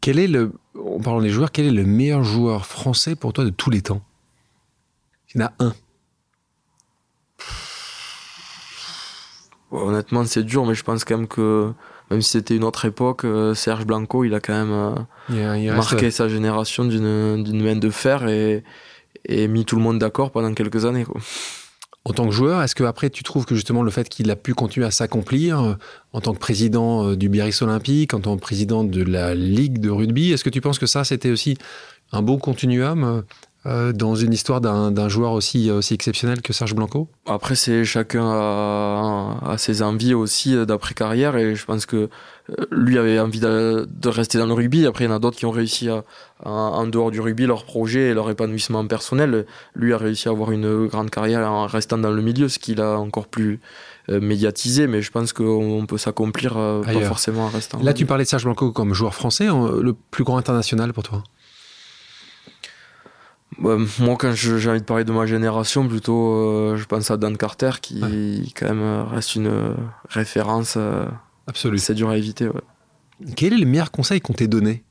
[0.00, 3.44] Quel est le, en parlant des joueurs, quel est le meilleur joueur français pour toi
[3.44, 4.02] de tous les temps?
[5.34, 5.74] Il y en a un.
[9.70, 11.72] Honnêtement, c'est dur, mais je pense quand même que
[12.10, 14.96] même si c'était une autre époque, euh, Serge Blanco, il a quand même
[15.30, 18.64] euh, marqué sa génération d'une main de fer et,
[19.26, 21.04] et mis tout le monde d'accord pendant quelques années.
[21.04, 21.20] Quoi.
[22.04, 24.36] En tant que joueur, est-ce que après tu trouves que justement le fait qu'il a
[24.36, 25.74] pu continuer à s'accomplir euh,
[26.14, 29.90] en tant que président du Biarritz Olympique, en tant que président de la Ligue de
[29.90, 31.58] rugby, est-ce que tu penses que ça c'était aussi
[32.12, 33.22] un beau continuum
[33.68, 38.24] euh, dans une histoire d'un joueur aussi, aussi exceptionnel que Serge Blanco Après, c'est chacun
[38.24, 42.08] a, ses envies aussi d'après-carrière et je pense que
[42.70, 44.86] lui avait envie de, rester dans le rugby.
[44.86, 46.02] Après, il y en a d'autres qui ont réussi à,
[46.44, 49.44] en dehors du rugby, leur projet et leur épanouissement personnel.
[49.74, 52.80] Lui a réussi à avoir une grande carrière en restant dans le milieu, ce qu'il
[52.80, 53.60] a encore plus
[54.08, 57.80] euh, médiatisé, mais je pense qu'on peut s'accomplir euh, pas forcément en restant.
[57.82, 61.22] Là, tu parlais de Serge Blanco comme joueur français, le plus grand international pour toi?
[63.58, 67.16] Bah, moi, quand j'ai envie de parler de ma génération, plutôt, euh, je pense à
[67.16, 69.74] Dan Carter, qui quand même reste une
[70.08, 70.78] référence.
[71.46, 71.78] Absolue.
[71.78, 72.48] C'est dur à éviter.
[73.36, 74.84] Quel est le meilleur conseil qu'on t'ait donné?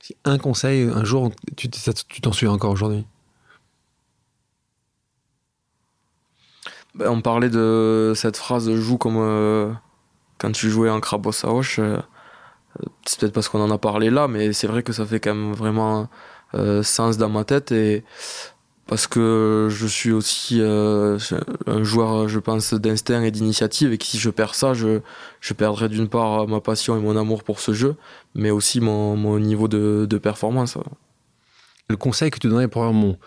[0.00, 3.04] Si un conseil, un jour, tu t'en souviens encore aujourd'hui?
[6.94, 9.72] Ben, On parlait de cette phrase joue comme euh,
[10.38, 11.78] quand tu jouais en Crabos à Hoche.
[11.78, 11.98] Euh,
[13.04, 15.34] c'est peut-être parce qu'on en a parlé là, mais c'est vrai que ça fait quand
[15.34, 16.04] même vraiment euh,
[16.82, 17.72] sens dans ma tête.
[17.72, 18.04] Et
[18.88, 21.18] parce que je suis aussi euh,
[21.66, 25.00] un joueur, je pense, d'instinct et d'initiative, et que si je perds ça, je,
[25.40, 27.96] je perdrai d'une part ma passion et mon amour pour ce jeu,
[28.34, 30.78] mais aussi mon, mon niveau de, de, performance.
[31.90, 33.18] Le conseil que tu donnerais pour mon,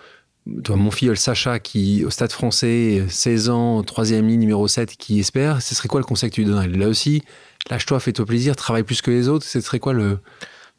[0.64, 5.20] toi, mon filleul Sacha, qui au stade français, 16 ans, troisième ligne, numéro 7, qui
[5.20, 6.70] espère, ce serait quoi le conseil que tu lui donnerais?
[6.70, 7.22] Là aussi,
[7.70, 10.18] lâche-toi, fais-toi plaisir, travaille plus que les autres, ce serait quoi le...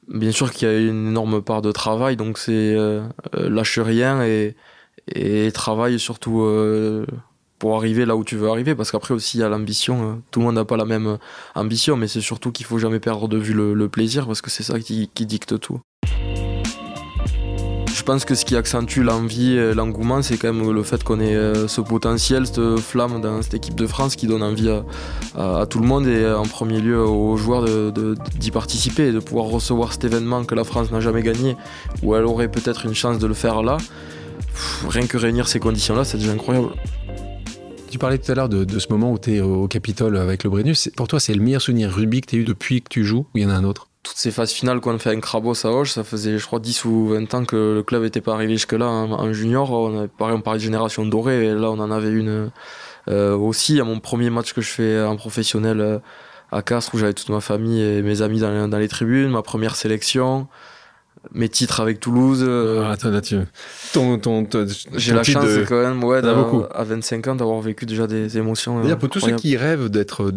[0.08, 3.02] Bien sûr qu'il y a une énorme part de travail, donc c'est euh,
[3.36, 7.06] euh, lâche rien et travaille surtout euh,
[7.58, 10.40] pour arriver là où tu veux arriver parce qu'après aussi il y a l'ambition tout
[10.40, 11.18] le monde n'a pas la même
[11.54, 14.62] ambition mais c'est surtout qu'il faut jamais perdre de vue le, plaisir parce que c'est
[14.62, 15.80] ça qui, dicte tout
[18.02, 21.20] je pense que ce qui accentue l'envie et l'engouement, c'est quand même le fait qu'on
[21.20, 24.68] ait euh, ce potentiel, cette flamme dans cette équipe de France qui donne envie
[25.36, 29.44] à, tout le monde et en premier lieu aux joueurs d'y participer et de pouvoir
[29.44, 31.56] recevoir cet événement que la France n'a jamais gagné,
[32.02, 33.76] où elle aurait peut-être une chance de le faire là
[34.88, 36.70] rien que réunir ces conditions-là, c'est déjà incroyable.
[37.88, 40.50] Tu parlais tout à l'heure de, ce moment où tu es au Capitole avec le
[40.50, 40.90] Brennus.
[40.96, 43.26] Pour toi, c'est le meilleur souvenir rugby que tu as eu depuis que tu joues
[43.32, 43.91] ou il y en a un autre?
[44.02, 46.84] Toutes ces phases finales qu'on fait un Crabos à Hoche, ça faisait, je crois, 10
[46.86, 49.70] ou 20 ans que le club n'était pas arrivé jusque-là en, junior.
[49.70, 52.50] On avait, pareil, on parlait de génération dorée et là, on en avait une
[53.08, 53.80] euh, aussi.
[53.80, 55.98] À mon premier match que je fais en professionnel euh,
[56.50, 59.42] à Castres, où j'avais toute ma famille et mes amis dans, dans les tribunes, ma
[59.42, 60.48] première sélection
[61.30, 62.44] mes titres avec Toulouse.
[62.46, 63.36] Euh, ah, attends, là, tu...
[63.92, 64.46] ton, ton,
[64.94, 68.80] J'ai la chance quand même, ouais, à 25 ans, d'avoir vécu déjà des émotions.
[68.82, 70.30] D'ailleurs, pour tous ceux qui rêvent d'être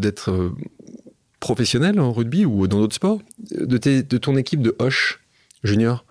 [1.45, 3.19] d'être euh, professionnels en rugby ou dans d'autres sports,
[3.51, 5.21] de, de ton équipe de Hoche
[5.63, 6.05] junior,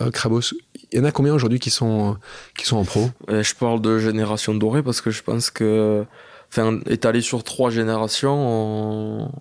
[0.00, 0.52] euh, Krabos,
[0.92, 2.16] il y en a combien aujourd'hui qui sont
[2.56, 3.10] qui sont en pro?
[3.28, 6.04] Je parle de génération dorée parce que je pense que,
[6.50, 9.32] enfin, étalé sur trois générations, on...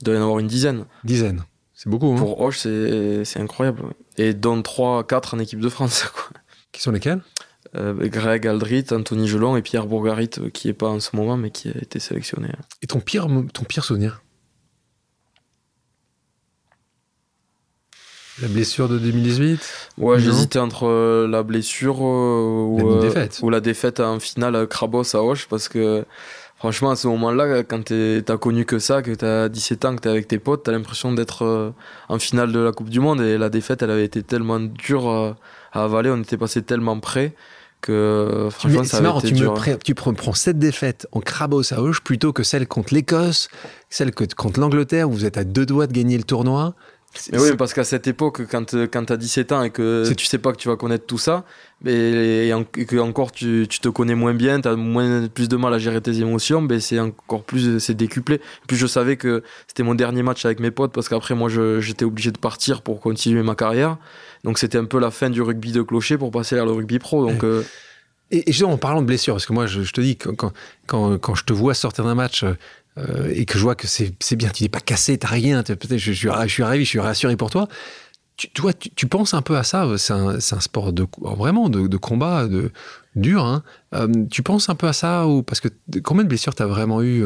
[0.00, 0.84] il doit y en avoir une dizaine.
[1.04, 1.44] Dizaine.
[1.74, 2.12] C'est beaucoup.
[2.12, 2.16] Hein.
[2.16, 3.82] Pour Hoche, c'est incroyable.
[4.16, 6.10] Et dont 3, 4 en équipe de France.
[6.12, 6.30] Quoi.
[6.72, 7.20] Qui sont lesquels?
[7.76, 11.36] Euh, Greg Aldrit, Anthony Gelon et Pierre Bourgarit, euh, qui n'est pas en ce moment,
[11.36, 12.48] mais qui a été sélectionné.
[12.82, 14.22] Et ton pire, ton pire souvenir?
[18.42, 22.78] La blessure de 2018 Ouais, j'hésitais entre euh, la blessure ou,
[23.42, 26.04] ou, la défaite en finale à Krabos à Hoche parce que
[26.56, 30.08] franchement, à ce moment-là, quand t'as connu que ça, que t'as 17 ans, que t'es
[30.08, 31.70] avec tes potes, t'as l'impression d'être euh,
[32.08, 33.20] en finale de la Coupe du Monde.
[33.22, 35.32] Et la défaite, elle avait été tellement dure euh,
[35.72, 37.34] à avaler, on était passé tellement près
[37.80, 39.54] que franchement, ça avait été tu dur.
[39.84, 43.48] tu prends cette défaite en crabos à Auch plutôt que celle contre l'Écosse,
[43.88, 46.74] celle contre l'Angleterre où vous êtes à deux doigts de gagner le tournoi.
[47.32, 50.26] Mais oui, parce qu'à cette époque, quand, quand tu as 17 ans et que tu
[50.26, 51.44] sais pas que tu vas connaître tout ça,
[51.86, 55.72] et, que encore tu, tu, te connais moins bien, tu as moins, plus de mal
[55.72, 58.40] à gérer tes émotions, ben c'est encore plus, c'est décuplé.
[58.66, 61.48] Puis je savais que c'était mon dernier match avec mes potes parce qu'après moi
[61.80, 63.96] j'étais obligé de partir pour continuer ma carrière.
[64.44, 66.98] Donc c'était un peu la fin du rugby de clocher pour passer vers le rugby
[66.98, 67.26] pro.
[67.26, 67.64] Donc, euh,
[68.30, 70.52] et, et, en parlant de blessures, parce que moi je, je te dis, quand,
[70.86, 72.44] quand, quand, je te vois sortir d'un match,
[72.98, 75.62] euh, et que je vois que c'est bien, tu n'es pas cassé, tu n'as rien,
[75.66, 77.68] je, je, suis arrivé, je suis rassuré pour toi.
[78.36, 81.88] Tu, toi, tu, penses un peu à ça, c'est un, un, sport de, vraiment de,
[81.88, 82.70] de combat, de,
[83.16, 83.44] dur.
[83.44, 83.64] Hein.
[83.94, 85.68] Euh, tu penses un peu à ça ou Parce que
[86.04, 87.24] combien de blessures tu as vraiment eu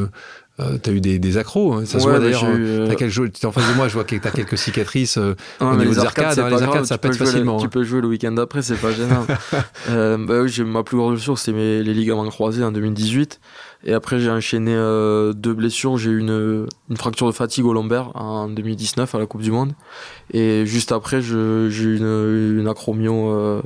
[0.60, 1.86] euh, tu as eu des, des accros, hein.
[1.86, 2.44] ça se voit bah, d'ailleurs.
[2.44, 5.34] Es en face de moi, je vois que tu as quelques cicatrices au
[5.76, 6.38] niveau des arcades.
[6.38, 7.58] Hein, les arcades, ça pète facilement.
[7.58, 9.26] tu peux jouer le week-end d'après, c'est pas gênant.
[9.90, 13.40] euh, bah, ma plus grosse blessure, c'est les ligaments croisés en 2018.
[13.84, 15.96] Et après, j'ai enchaîné euh, deux blessures.
[15.96, 19.50] J'ai eu une, une, fracture de fatigue au lombaire en 2019 à la Coupe du
[19.50, 19.72] Monde.
[20.32, 23.60] Et juste après, j'ai eu une, une acromio, euh,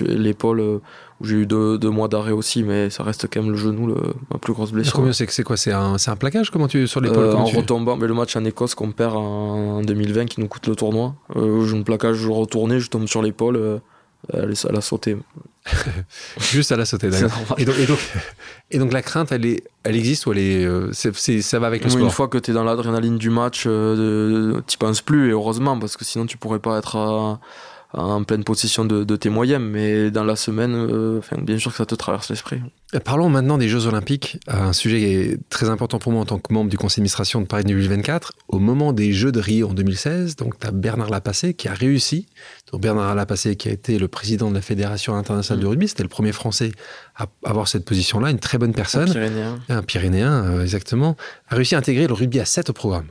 [0.00, 0.78] l'épaule, euh,
[1.20, 3.86] où j'ai eu deux, deux mois d'arrêt aussi, mais ça reste quand même le genou,
[3.86, 3.96] le,
[4.30, 5.00] ma plus grosse blessure.
[5.12, 8.36] c'est quoi C'est un, un, plaquage Comment tu sur l'épaule En retombant, mais le match
[8.36, 11.14] en Écosse qu'on perd en, 2020 qui nous coûte le tournoi.
[11.34, 13.80] j'ai une plaquage, je retournais, je tombe sur l'épaule
[14.32, 15.16] elle, elle, a sauté.
[16.40, 17.08] Juste, elle a sauté,
[17.58, 17.74] Et donc,
[18.70, 21.84] et, donc, la crainte, elle, est, elle existe ou elle est, euh, ça va avec
[21.84, 25.28] le sport Une fois que tu es dans l'adrénaline du match, euh, tu penses plus,
[25.28, 27.40] et heureusement, parce que sinon tu pourrais pas être à,
[27.96, 31.86] en pleine possession de, tes moyens, mais dans la semaine, euh, bien sûr que ça
[31.86, 32.60] te traverse l'esprit.
[32.94, 36.38] Euh, parlons maintenant des Jeux Olympiques, euh, un sujet très important pour moi en tant
[36.38, 38.32] que membre du conseil d'administration de Paris 2024.
[38.48, 41.74] Au moment des Jeux de Rio en 2016, donc tu as Bernard Lapassé qui a
[41.74, 42.26] réussi.
[42.72, 46.02] Donc Bernard Lapassé qui a été le président de la Fédération internationale de rugby, c'était
[46.02, 46.72] le premier Français
[47.16, 49.08] à avoir cette position-là, une très bonne personne.
[49.08, 49.58] Un Pyrénéen.
[49.68, 51.16] Un Pyrénéen, exactement.
[51.48, 53.06] A réussi à intégrer le rugby à 7 au programme.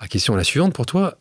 [0.00, 1.16] La question est la suivante pour toi.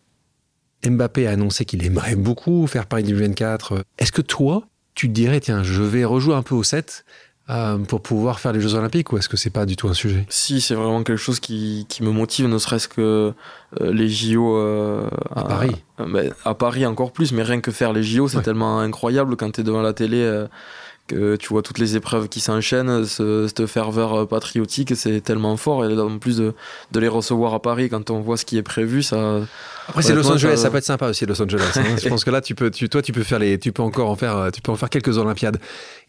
[0.86, 3.86] Mbappé a annoncé qu'il aimerait beaucoup faire Paris 2024.
[3.98, 4.64] Est-ce que toi,
[4.96, 7.06] tu te dirais, tiens, je vais rejouer un peu au 7
[7.50, 9.94] euh, pour pouvoir faire les Jeux Olympiques ou est-ce que c'est pas du tout un
[9.94, 10.26] sujet?
[10.30, 13.34] Si, c'est vraiment quelque chose qui, qui me motive, ne serait-ce que
[13.82, 15.76] euh, les JO euh, à, Paris.
[15.98, 19.52] Ben, à Paris encore plus, mais rien que faire les JO, c'est tellement incroyable quand
[19.52, 20.46] tu es devant la télé
[21.14, 25.86] que tu vois toutes les épreuves qui s'enchaînent, ce, cette ferveur patriotique, c'est tellement fort.
[25.86, 26.54] Et en plus de,
[26.92, 29.42] de, les recevoir à Paris, quand on voit ce qui est prévu, ça.
[29.88, 30.70] Après, c'est Los Angeles, ça...
[30.70, 31.72] peut être sympa aussi, Los Angeles.
[31.76, 31.84] Hein.
[32.02, 34.10] Je pense que là, tu peux, tu, toi, tu peux faire les, tu peux encore
[34.10, 35.60] en faire, tu peux en faire quelques Olympiades.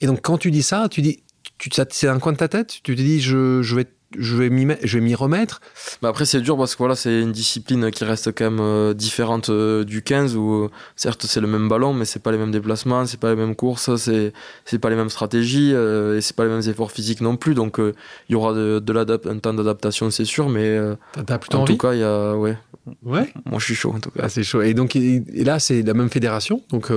[0.00, 1.22] Et donc, quand tu dis ça, tu dis,
[1.59, 3.86] tu, c'est un coin de ta tête, tu te dis, je, je vais
[4.19, 5.61] je vais m'y je vais m'y remettre.
[6.03, 9.51] Après c'est dur parce que voilà c'est une discipline qui reste quand même euh, différente
[9.51, 12.51] euh, du 15 où euh, certes c'est le même ballon mais c'est pas les mêmes
[12.51, 14.33] déplacements, c'est pas les mêmes courses, c'est
[14.65, 17.79] c'est pas les mêmes stratégies et c'est pas les mêmes efforts physiques non plus donc
[17.79, 22.01] il y aura de, de un temps d'adaptation c'est sûr mais en tout cas il
[22.01, 22.57] y a ouais.
[23.05, 23.33] Ouais.
[23.47, 24.23] Moi je suis chaud en tout cas.
[24.25, 26.91] Ah, c'est chaud et donc et là c'est la même fédération donc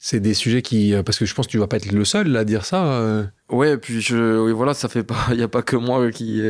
[0.00, 2.36] c'est des sujets qui parce que je pense que tu vas pas être le seul
[2.36, 5.48] à dire ça Ouais, et puis je, oui, voilà, ça fait pas, il y a
[5.48, 6.40] pas que moi qui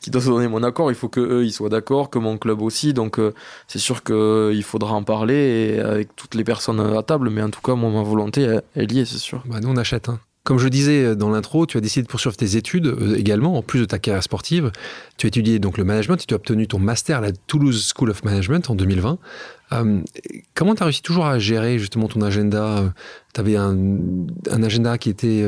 [0.00, 0.90] qui doit se donner mon accord.
[0.90, 2.94] Il faut que eux ils soient d'accord, que mon club aussi.
[2.94, 3.34] Donc euh,
[3.66, 7.30] c'est sûr que il faudra en parler avec toutes les personnes à table.
[7.30, 9.42] Mais en tout cas, moi ma volonté elle, y est, c'est sûr.
[9.46, 10.08] Bah nous on achète.
[10.08, 10.20] Hein.
[10.46, 13.58] Comme je disais euh, dans l'intro, tu as décidé de poursuivre tes études euh, également,
[13.58, 14.70] en plus de ta carrière sportive.
[15.16, 17.92] Tu as étudié donc le management et tu as obtenu ton master à la Toulouse
[17.92, 19.18] School of Management en 2020.
[20.54, 22.94] comment tu as réussi toujours à gérer justement ton agenda?
[23.34, 23.76] Tu avais un,
[24.62, 25.44] agenda qui était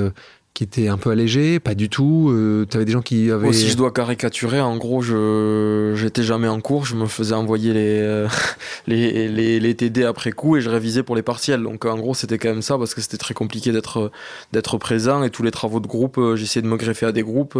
[0.54, 2.30] qui était un peu allégé, pas du tout.
[2.30, 3.52] Euh, tu avais des gens qui avaient.
[3.52, 7.72] si je dois caricaturer, en gros, je j'étais jamais en cours, je me faisais envoyer
[7.72, 8.28] les, euh,
[8.88, 9.28] les,
[9.60, 11.62] les, TD après coup et je révisais pour les partiels.
[11.62, 14.10] Donc en gros, c'était quand même ça parce que c'était très compliqué d'être
[14.52, 17.22] d'être présent et tous les travaux de groupe, euh, j'essayais de me greffer à des
[17.22, 17.56] groupes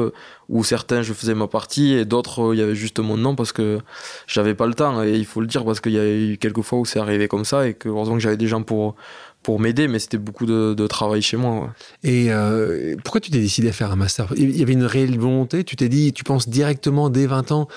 [0.48, 3.52] où certains je faisais ma partie et d'autres il y avait juste mon nom parce
[3.52, 3.78] que
[4.26, 6.62] j'avais pas le temps et il faut le dire parce qu'il y a eu quelques
[6.62, 8.96] fois où c'est arrivé comme ça et que heureusement que j'avais des gens pour
[9.42, 11.72] pour m'aider, mais c'était beaucoup de, travail chez moi.
[12.02, 14.32] Et euh, pourquoi tu t'es décidé à faire un master?
[14.36, 15.64] Il y avait une réelle volonté?
[15.64, 17.68] Tu t'es dit, tu penses directement dès 20 ans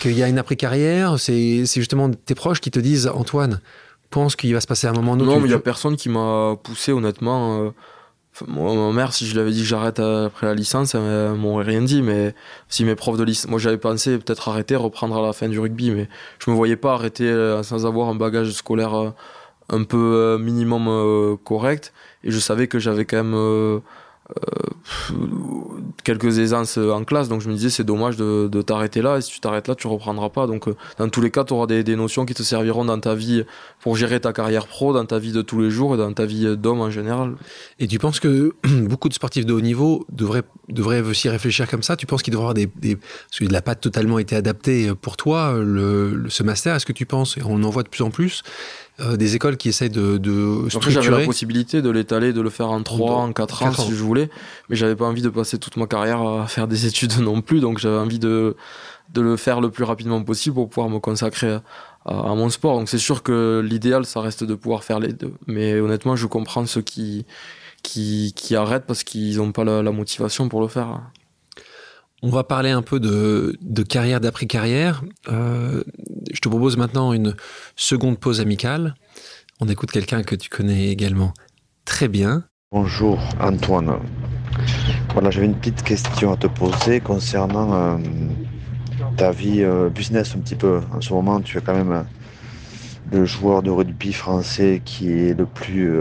[0.00, 1.18] qu'il y a une après-carrière?
[1.18, 3.60] C'est justement tes proches qui te disent, Antoine,
[4.10, 6.08] pense qu'il va se passer un moment ou Non, mais il n'y a personne qui
[6.08, 7.62] m'a poussé, honnêtement.
[7.62, 7.70] Euh,
[8.46, 11.64] moi, ma mère, si je lui avais dit que j'arrête après la licence, elle m'aurait
[11.64, 12.02] rien dit.
[12.02, 12.34] Mais
[12.68, 15.58] si mes profs de licence, moi j'avais pensé peut-être arrêter, reprendre à la fin du
[15.58, 19.14] rugby, mais je me voyais pas arrêter euh, sans avoir un bagage scolaire
[19.70, 21.92] un peu euh, minimum euh, correct.
[22.24, 23.80] Et je savais que j'avais quand même euh,
[26.04, 27.28] quelques aisances en classe.
[27.28, 29.18] Donc je me disais c'est dommage de, de t'arrêter là.
[29.18, 30.46] Et si tu t'arrêtes là tu reprendras pas.
[30.46, 33.14] Donc dans tous les cas tu auras des, des, notions qui te serviront dans ta
[33.14, 33.44] vie
[33.80, 36.26] pour gérer ta carrière pro dans ta vie de tous les jours et dans ta
[36.26, 37.36] vie d'homme en général.
[37.78, 41.82] Et tu penses que beaucoup de sportifs de haut niveau devraient, devraient aussi réfléchir comme
[41.82, 41.96] ça?
[41.96, 44.92] Tu penses qu'il devrait avoir des, des parce que il n'a pas totalement été adapté
[44.94, 46.74] pour toi le, ce master?
[46.74, 47.36] Est-ce que tu penses?
[47.36, 48.42] Et on en voit de plus en plus
[49.00, 52.50] euh, des écoles qui essayent de, de Après, j'avais la possibilité de l'étaler, de le
[52.50, 54.28] faire en 3, en 4 ans, si je voulais,
[54.68, 57.60] mais j'avais pas envie de passer toute ma carrière à faire des études non plus,
[57.60, 58.56] donc j'avais envie de,
[59.14, 61.58] de le faire le plus rapidement possible pour pouvoir me consacrer
[62.06, 62.76] à, mon sport.
[62.76, 65.34] Donc c'est sûr que l'idéal, ça reste de pouvoir faire les deux.
[65.46, 67.24] Mais honnêtement, je comprends ceux qui,
[67.82, 71.00] qui, qui arrêtent parce qu'ils n'ont pas la, la motivation pour le faire.
[72.20, 75.02] On va parler un peu de, carrière d'après-carrière.
[75.28, 75.84] Euh,
[76.32, 77.36] je te propose maintenant une
[77.76, 78.96] seconde pause amicale.
[79.60, 81.32] On écoute quelqu'un que tu connais également
[81.84, 82.42] très bien.
[82.72, 84.00] Bonjour Antoine.
[85.12, 87.96] Voilà, j'avais une petite question à te poser concernant euh,
[89.16, 90.80] ta vie euh, business un petit peu.
[90.92, 92.04] En ce moment, tu es quand même
[93.12, 95.96] le joueur de rugby français qui est le plus,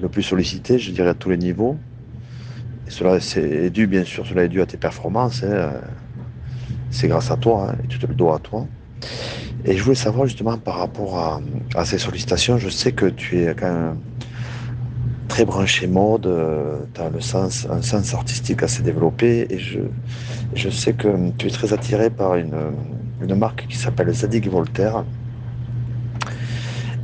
[0.00, 1.76] le plus sollicité, je dirais, à tous les niveaux.
[2.88, 5.44] Et cela c'est dû, bien sûr, cela est dû à tes performances.
[5.44, 5.72] Hein.
[6.90, 8.66] C'est grâce à toi, hein, et tu te le dois à toi.
[9.66, 11.42] Et je voulais savoir justement par rapport
[11.76, 13.98] à, ces sollicitations, je sais que tu es quand même
[15.28, 20.70] très branché mode, euh, tu as le sens, un sens artistique assez développé et je,
[20.70, 22.56] sais que tu es très attiré par une,
[23.20, 25.04] une marque qui s'appelle Zadig Voltaire.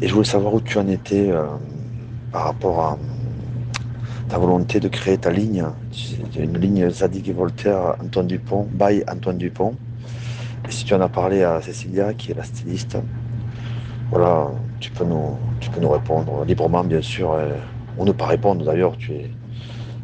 [0.00, 1.44] Et je voulais savoir où tu en étais euh,
[2.32, 2.98] par rapport à
[4.38, 5.64] volonté de créer ta ligne,
[6.38, 9.76] une ligne Zadig Voltaire Antoine Dupont, by Antoine Dupont.
[10.68, 12.96] Et si tu en as parlé à Cécilia, qui est la styliste,
[14.10, 17.36] voilà, tu peux nous, tu peux nous répondre librement, bien sûr.
[17.98, 18.96] ou ne pas répondre d'ailleurs,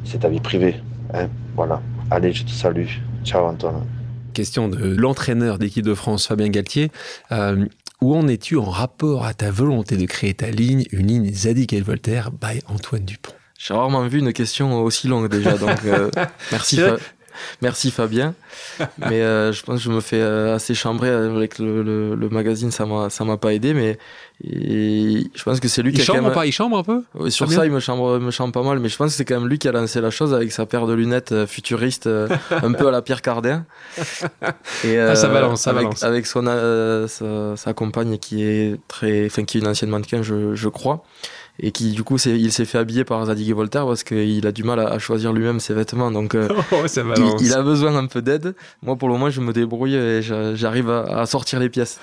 [0.04, 0.76] c'est ta vie privée.
[1.14, 1.80] Hein, voilà.
[2.10, 2.86] Allez, je te salue.
[3.24, 3.84] Ciao Antoine.
[4.32, 6.90] Question de l'entraîneur d'équipe de France, Fabien Galtier.
[7.32, 7.66] Euh,
[8.00, 11.74] où en es-tu en rapport à ta volonté de créer ta ligne, une ligne Zadig
[11.74, 13.32] et Voltaire by Antoine Dupont?
[13.60, 16.10] J'ai rarement vu une question aussi longue déjà, donc euh,
[16.50, 16.80] merci.
[17.62, 18.34] Merci Fabien.
[18.98, 22.86] mais euh, je pense que je me fais euh, assez chambrer avec le, magazine, ça
[22.86, 23.98] m'a ça m'a pas aidé, mais
[24.42, 26.32] je pense que c'est lui qui a chambre même...
[26.32, 27.02] pas, il chambre un peu?
[27.30, 29.38] sur ça, il me chambre me chambre pas mal, mais je pense que c'est quand
[29.38, 32.08] même lui qui a lancé la chose avec sa paire de lunettes euh, futuristes,
[32.50, 33.66] un peu à la Pierre Cardin.
[34.84, 36.02] Et ah, ça balance, ça avec, balance.
[36.02, 36.46] Avec son
[37.08, 41.04] sa, sa, compagne qui est très, enfin qui est une ancienne mannequin, je, je crois
[41.62, 44.52] et qui du coup il s'est fait habiller par Zadig et Voltaire parce qu'il a
[44.52, 46.10] du mal à, choisir lui-même ses vêtements.
[46.10, 46.86] Donc euh, oh,
[47.40, 48.54] il, a besoin un peu d'aide.
[48.82, 52.00] Moi pour le moment je me débrouille et j'arrive à, sortir les pièces.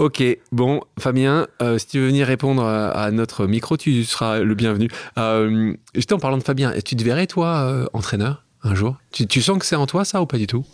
[0.00, 4.54] Ok, bon, Fabien, euh, si tu veux venir répondre à, notre micro, tu seras le
[4.56, 4.88] bienvenu.
[5.18, 8.96] Euh, J'étais en parlant de Fabien, tu te verrais, toi, euh, entraîneur, un jour?
[9.12, 10.64] Tu, tu, sens que c'est en toi, ça, ou pas du tout?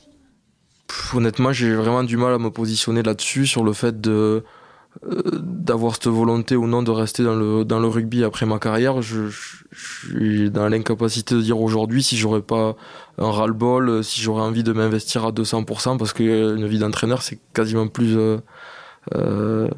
[1.13, 4.43] Honnêtement, j'ai vraiment du mal à me positionner là-dessus, sur le fait de,
[5.05, 9.03] d'avoir cette volonté ou non de rester dans le, dans le rugby après ma carrière,
[9.03, 9.29] je,
[9.73, 12.77] suis dans l'incapacité de dire aujourd'hui si j'aurais pas
[13.19, 17.39] un ras-le-bol, euh, si j'aurais envie de m'investir à 200%, parce qu'une vie d'entraîneur, c'est
[17.55, 19.69] quasiment plus euh,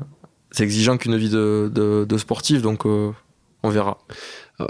[0.51, 3.15] c'est exigeant qu'une vie de, de, de, sportif, donc on
[3.69, 3.99] verra.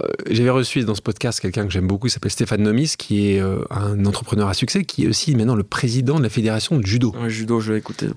[0.00, 3.30] Euh, j'avais reçu dans ce podcast quelqu'un que j'aime beaucoup, il s'appelle Stéphane Nomis, qui
[3.30, 6.78] est euh, un entrepreneur à succès, qui est aussi maintenant le président de la fédération
[6.78, 7.14] de judo.
[7.28, 8.08] judo, je l'ai écouté.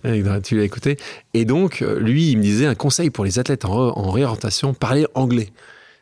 [0.43, 0.97] tu l'as écouté.
[1.33, 5.05] Et donc, euh, lui, il me disait un conseil pour les athlètes en, réorientation, parler
[5.13, 5.49] anglais.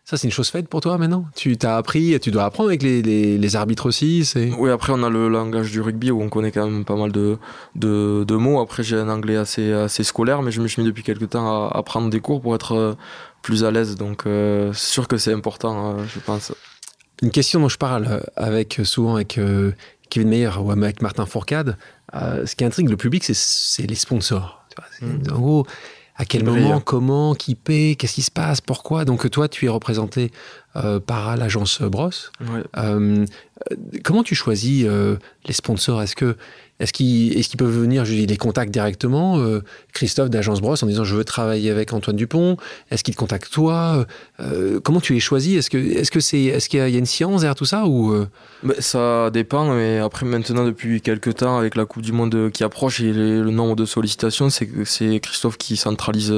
[0.06, 1.26] Ça, c'est une chose faite pour toi maintenant?
[1.34, 5.10] Tu t'as appris, tu dois apprendre avec les, les, arbitres aussi Oui, après, on a
[5.10, 7.38] le langage du rugby où on connaît quand même pas mal de,
[7.76, 8.60] de, de mots.
[8.60, 11.70] Après, j'ai un anglais assez, assez scolaire, mais je me suis mis depuis quelques temps
[11.70, 12.98] à, à prendre des cours pour être
[13.44, 13.96] plus à l'aise.
[13.96, 16.52] Donc, euh, c'est sûr que c'est important, hein, je pense.
[17.22, 19.74] Une question dont je parle euh, avec souvent avec euh,
[20.10, 21.78] Kevin Meyer ou avec Martin Fourcade,
[22.14, 24.66] ce qui intrigue le public, c'est les sponsors.
[25.02, 25.32] Mm.
[25.32, 25.68] En gros,
[26.16, 29.04] à quel moment, comment, qui paie, qu'est-ce qui se passe, pourquoi?
[29.06, 30.32] Donc toi, tu es représenté
[31.08, 32.12] par l'agence Bros.
[34.04, 36.04] comment tu choisis les sponsors?
[36.04, 36.38] Est-ce que
[36.84, 39.62] est-ce qu'ils peuvent venir, je dis, les contacts directement euh,
[39.94, 42.58] Christophe d'Agence Bros en disant je veux travailler avec Antoine Dupont
[42.92, 44.06] Est-ce qu'il te contacte toi
[44.40, 47.06] euh, Comment tu les choisis Est-ce que est-ce que c'est est-ce qu'il y, a une
[47.06, 48.28] science derrière tout ça ou euh?
[48.80, 49.74] Ça dépend.
[49.74, 53.52] Mais après maintenant depuis quelques temps avec la Coupe du Monde qui approche et le
[53.52, 56.34] nombre de sollicitations, c'est c'est Christophe qui centralise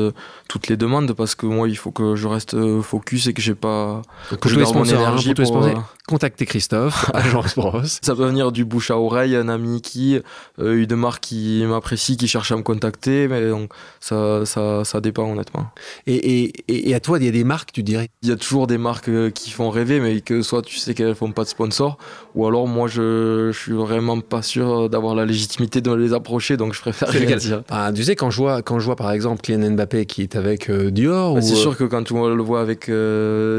[0.48, 3.56] toutes les demandes parce que moi il faut que je reste focus et que j'ai
[3.56, 4.02] pas
[4.40, 5.66] que je mon hein, énergie pour,
[6.08, 7.82] contacter Christophe, Agence Bros.
[7.84, 10.20] Ça peut venir du bouche à oreille, un ami qui,
[10.60, 15.02] euh, une marque qui m'apprécie, qui cherche à me contacter, mais donc ça, ça, ça
[15.02, 15.68] dépend honnêtement.
[16.06, 18.10] Et, et, et à toi, il y a des marques, tu dirais?
[18.22, 20.94] Il y a toujours des marques euh, qui font rêver, mais que soit tu sais
[20.94, 21.98] qu'elles font pas de sponsor,
[22.36, 26.56] ou alors moi je, je suis vraiment pas sûr d'avoir la légitimité de les approcher,
[26.56, 27.64] donc je préfère rien dire.
[27.70, 30.36] Ah, tu sais, quand je vois, quand je vois par exemple Kylian Mbappé qui est
[30.36, 32.92] avec euh, Dior, bah, c'est sûr que quand on le voit avec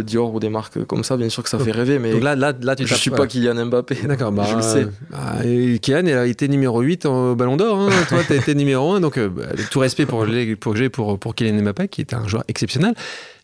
[0.07, 2.77] Dior ou des marques comme ça, bien sûr que ça fait rêver, mais là, là,
[2.77, 3.97] tu Je suis pas Kylian Mbappé.
[4.05, 4.87] D'accord, bah, je le sais.
[5.11, 5.43] Bah,
[5.81, 7.79] Kylian a été numéro 8 au Ballon d'Or.
[7.79, 7.91] Hein.
[8.09, 9.01] Toi, tu as été numéro 1.
[9.01, 10.27] Donc, euh, bah, tout respect pour,
[10.61, 12.95] pour que j'ai pour, pour Kylian Mbappé, qui est un joueur exceptionnel.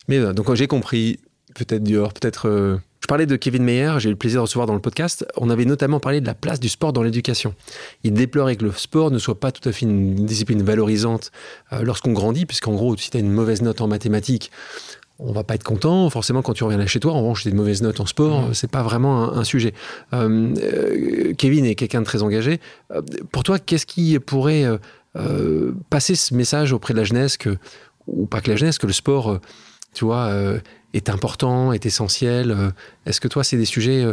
[0.07, 1.19] Mais euh, donc, j'ai compris,
[1.55, 2.47] peut-être Dior, peut-être.
[2.47, 5.25] Euh, je parlais de Kevin Meyer, j'ai eu le plaisir de recevoir dans le podcast.
[5.35, 7.53] On avait notamment parlé de la place du sport dans l'éducation.
[8.05, 11.31] Il déplorait que le sport ne soit pas tout à fait une discipline valorisante
[11.81, 14.51] lorsqu'on grandit, puisqu'en gros, si tu as une mauvaise note en mathématiques,
[15.23, 17.13] on va pas être content forcément quand tu reviens chez toi.
[17.13, 18.53] En revanche, des mauvaises notes en sport, mmh.
[18.53, 19.73] c'est pas vraiment un, sujet.
[20.13, 22.59] Euh, euh, Kevin est quelqu'un de très engagé.
[22.91, 23.01] Euh,
[23.31, 24.65] pour toi, qu'est-ce qui pourrait
[25.89, 27.57] passer ce message auprès de la jeunesse que,
[28.07, 29.39] ou pas que la jeunesse, que le sport,
[29.93, 30.31] tu vois,
[30.93, 32.73] est important, est essentiel
[33.05, 34.05] Est-ce que toi, c'est des sujets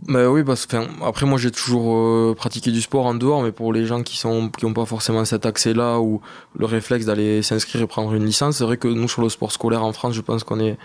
[0.00, 3.52] bah oui, parce que après moi j'ai toujours euh, pratiqué du sport en dehors, mais
[3.52, 6.20] pour les gens qui sont qui ont pas forcément cet accès-là ou
[6.58, 9.52] le réflexe d'aller s'inscrire et prendre une licence, c'est vrai que nous sur le sport
[9.52, 10.76] scolaire en France, je pense qu'on est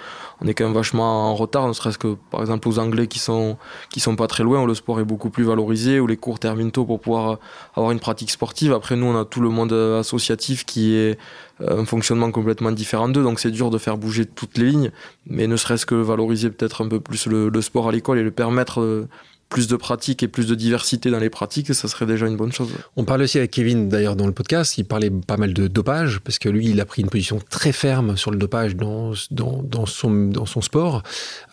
[0.42, 3.20] on est quand même vachement en retard, ne serait-ce que par exemple aux Anglais qui
[3.20, 3.58] sont
[3.90, 6.40] qui sont pas très loin, où le sport est beaucoup plus valorisé, où les cours
[6.40, 7.40] terminent tôt pour pouvoir
[7.76, 8.74] avoir une pratique sportive.
[8.74, 11.18] Après nous, on a tout le monde associatif qui est
[11.62, 14.92] euh, un fonctionnement complètement différent d'eux, donc c'est dur de faire bouger toutes les lignes,
[15.28, 18.32] mais ne serait-ce que valoriser peut-être un peu plus le, sport à l'école et le
[18.32, 19.08] permettre euh,
[19.50, 22.52] plus de pratique et plus de diversité dans les pratiques, ça serait déjà une bonne
[22.52, 22.70] chose.
[22.96, 26.20] On parle aussi avec Kevin d'ailleurs dans le podcast, il parlait pas mal de dopage,
[26.20, 29.64] parce que lui, il a pris une position très ferme sur le dopage dans, dans,
[29.64, 31.02] dans son, dans son sport.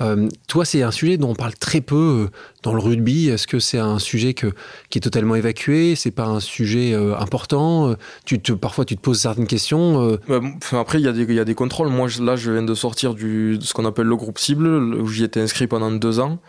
[0.02, 2.30] Euh, toi, c'est un sujet dont on parle très peu euh,
[2.62, 3.28] dans le rugby.
[3.28, 4.48] Est-ce que c'est un sujet que,
[4.90, 5.94] qui est totalement évacué?
[5.96, 7.96] C'est pas un sujet euh, important?
[8.26, 10.18] Tu te, Parfois, tu te poses certaines questions.
[10.28, 10.40] Bah,
[10.72, 11.88] après, il y, a des, il y a des contrôles.
[11.88, 15.06] Moi, là, je viens de sortir du, de ce qu'on appelle le groupe cible, où
[15.08, 16.40] j'y étais inscrit pendant deux ans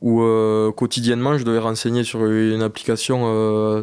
[0.00, 3.82] où euh, quotidiennement je devais renseigner sur une application euh,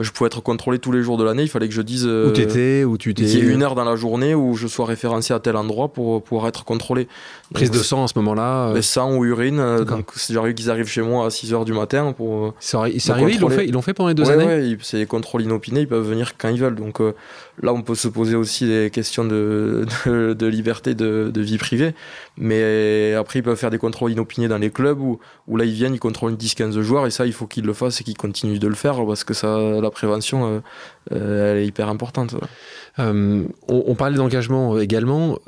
[0.00, 1.42] je pouvais être contrôlé tous les jours de l'année.
[1.42, 3.24] Il fallait que je dise où t'étais, où tu t'es.
[3.24, 5.92] Qu'il y ait une heure dans la journée où je sois référencé à tel endroit
[5.92, 7.08] pour pouvoir être contrôlé.
[7.52, 8.68] Prise de sang à ce moment-là.
[8.68, 8.82] Euh...
[8.82, 9.84] Sang ou urine.
[9.84, 12.54] Donc c'est arrivé qu'ils arrivent chez moi à 6 heures du matin pour.
[12.58, 14.46] C'est arrivé, ils l'ont fait, ils l'ont fait pendant les deux années?
[14.46, 15.80] Ouais, c'est des contrôles inopinés.
[15.80, 16.74] Ils peuvent venir quand ils veulent.
[16.74, 17.00] Donc
[17.60, 21.58] là, on peut se poser aussi des questions de, de, de liberté, de, de, vie
[21.58, 21.94] privée.
[22.36, 25.18] Mais après, ils peuvent faire des contrôles inopinés dans les clubs où,
[25.48, 27.06] où là, ils viennent, ils contrôlent 10-15 joueurs.
[27.06, 29.34] Et ça, il faut qu'ils le fassent et qu'ils continuent de le faire parce que
[29.34, 30.60] ça, la prévention, euh,
[31.12, 32.34] euh, elle est hyper importante.
[32.98, 35.38] Euh, on, parlait d'engagement également.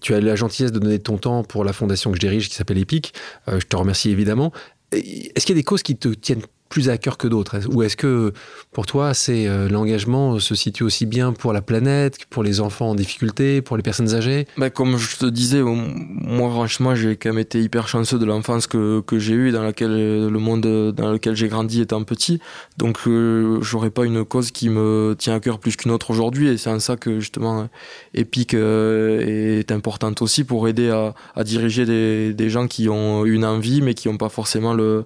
[0.00, 2.54] Tu as la gentillesse de donner ton temps pour la fondation que je dirige qui
[2.54, 3.14] s'appelle EPIC.
[3.46, 4.52] Je te remercie évidemment.
[4.92, 6.42] Est-ce qu'il y a des causes qui te tiennent
[6.72, 8.32] plus à cœur que d'autres Ou est-ce que
[8.72, 12.88] pour toi, c'est euh, l'engagement se situe aussi bien pour la planète pour les enfants
[12.90, 14.46] en difficulté, pour les personnes âgées?
[14.56, 18.66] Bah, Comme je te disais, moi franchement, j'ai quand même été hyper chanceux de l'enfance
[18.66, 22.40] que, que j'ai eue, dans laquelle le monde dans lequel j'ai grandi étant petit.
[22.78, 26.48] Donc, euh, j'aurais pas une cause qui me tient à cœur plus qu'une autre aujourd'hui.
[26.48, 27.68] Et c'est en ça que justement,
[28.14, 33.26] Epic euh, est importante aussi pour aider à, à diriger des, des gens qui ont
[33.26, 35.04] une envie, mais qui n'ont pas forcément le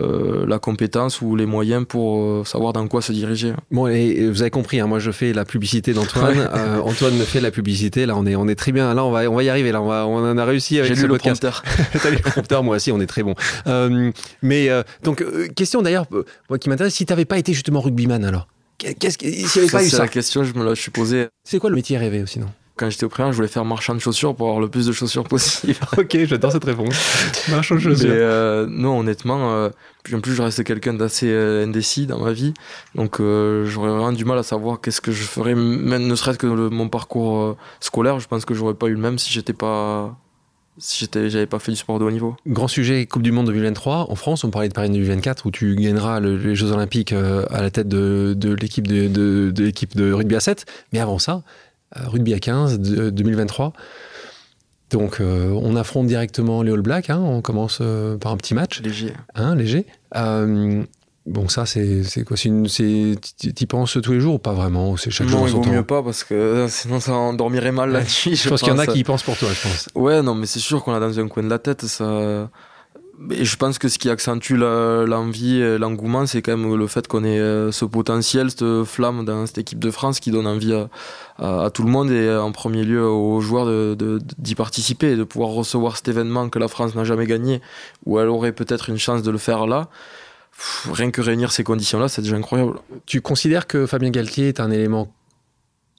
[0.00, 3.52] euh, la compétence ou les moyens pour euh, savoir dans quoi se diriger.
[3.70, 6.38] Bon, et vous avez compris, hein, moi je fais la publicité d'Antoine.
[6.54, 8.06] euh, Antoine me fait la publicité.
[8.06, 8.94] Là, on est, on est très bien.
[8.94, 9.72] Là, on va, on va y arriver.
[9.72, 11.42] Là, on, va, on en a réussi avec ce podcast.
[11.42, 11.62] Le prompteur.
[12.02, 13.34] T'as lu le prompteur, moi aussi, on est très bon.
[14.42, 14.68] Mais
[15.02, 15.24] donc,
[15.54, 16.06] question d'ailleurs,
[16.48, 18.46] moi qui m'intéresse, si t'avais pas été justement rugbyman alors?
[18.78, 20.02] Qu'est-ce que, n'y avait ça, pas eu c'est ça?
[20.04, 21.26] la question, je me la suis posée.
[21.44, 22.46] C'est quoi le métier rêvé sinon?
[22.80, 24.92] Quand j'étais au primaire, je voulais faire marchand de chaussures pour avoir le plus de
[24.92, 25.74] chaussures possible.
[25.98, 26.94] ok, j'adore cette réponse.
[27.50, 28.08] marchand de chaussures.
[28.08, 29.68] Mais euh, non, honnêtement, euh,
[30.10, 32.54] en plus, je restais quelqu'un d'assez euh, indécis dans ma vie.
[32.94, 36.38] Donc, euh, j'aurais vraiment du mal à savoir qu'est-ce que je ferais, même ne serait-ce
[36.38, 38.18] que le, mon parcours scolaire.
[38.18, 40.16] Je pense que j'aurais pas eu le même si j'étais pas.
[40.78, 42.36] Si j'avais pas fait du sport de haut niveau.
[42.46, 44.10] Grand sujet Coupe du Monde 2023.
[44.10, 47.60] En France, on parlait de Paris 2024 où tu gagneras le, les Jeux Olympiques à
[47.60, 50.64] la tête de, de l'équipe de, de, de l'équipe de rugby à 7.
[50.94, 51.42] Mais avant ça,
[51.94, 53.72] rugby à 15 de, 2023.
[54.90, 58.54] Donc euh, on affronte directement les All Blacks, hein, on commence euh, par un petit
[58.54, 58.80] match.
[58.82, 59.12] Léger.
[59.36, 59.86] Hein, léger.
[60.16, 60.82] Euh,
[61.26, 62.36] bon ça c'est quoi?
[62.36, 64.96] Tu y penses tous les jours ou pas vraiment?
[64.96, 68.00] C'est chaque non, jour il vaut mieux pas parce que sinon ça endormirait mal la
[68.00, 68.08] nuit.
[68.08, 69.88] Je, je pense qu'il y en a qui y pensent pour toi, je pense.
[69.94, 72.50] Ouais, non mais c'est sûr qu'on a dans un coin de la tête ça
[73.30, 77.24] et je pense que ce qui accentue l'envie, l'engouement, c'est quand même le fait qu'on
[77.24, 80.72] ait ce potentiel, cette flamme dans cette équipe de France qui donne envie
[81.38, 83.96] à, tout le monde et en premier lieu aux joueurs
[84.38, 87.60] d'y participer et de pouvoir recevoir cet événement que la France n'a jamais gagné,
[88.06, 89.88] où elle aurait peut-être une chance de le faire là.
[90.90, 92.78] Rien que réunir ces conditions-là, c'est déjà incroyable.
[93.06, 95.12] Tu considères que Fabien Galtier est un élément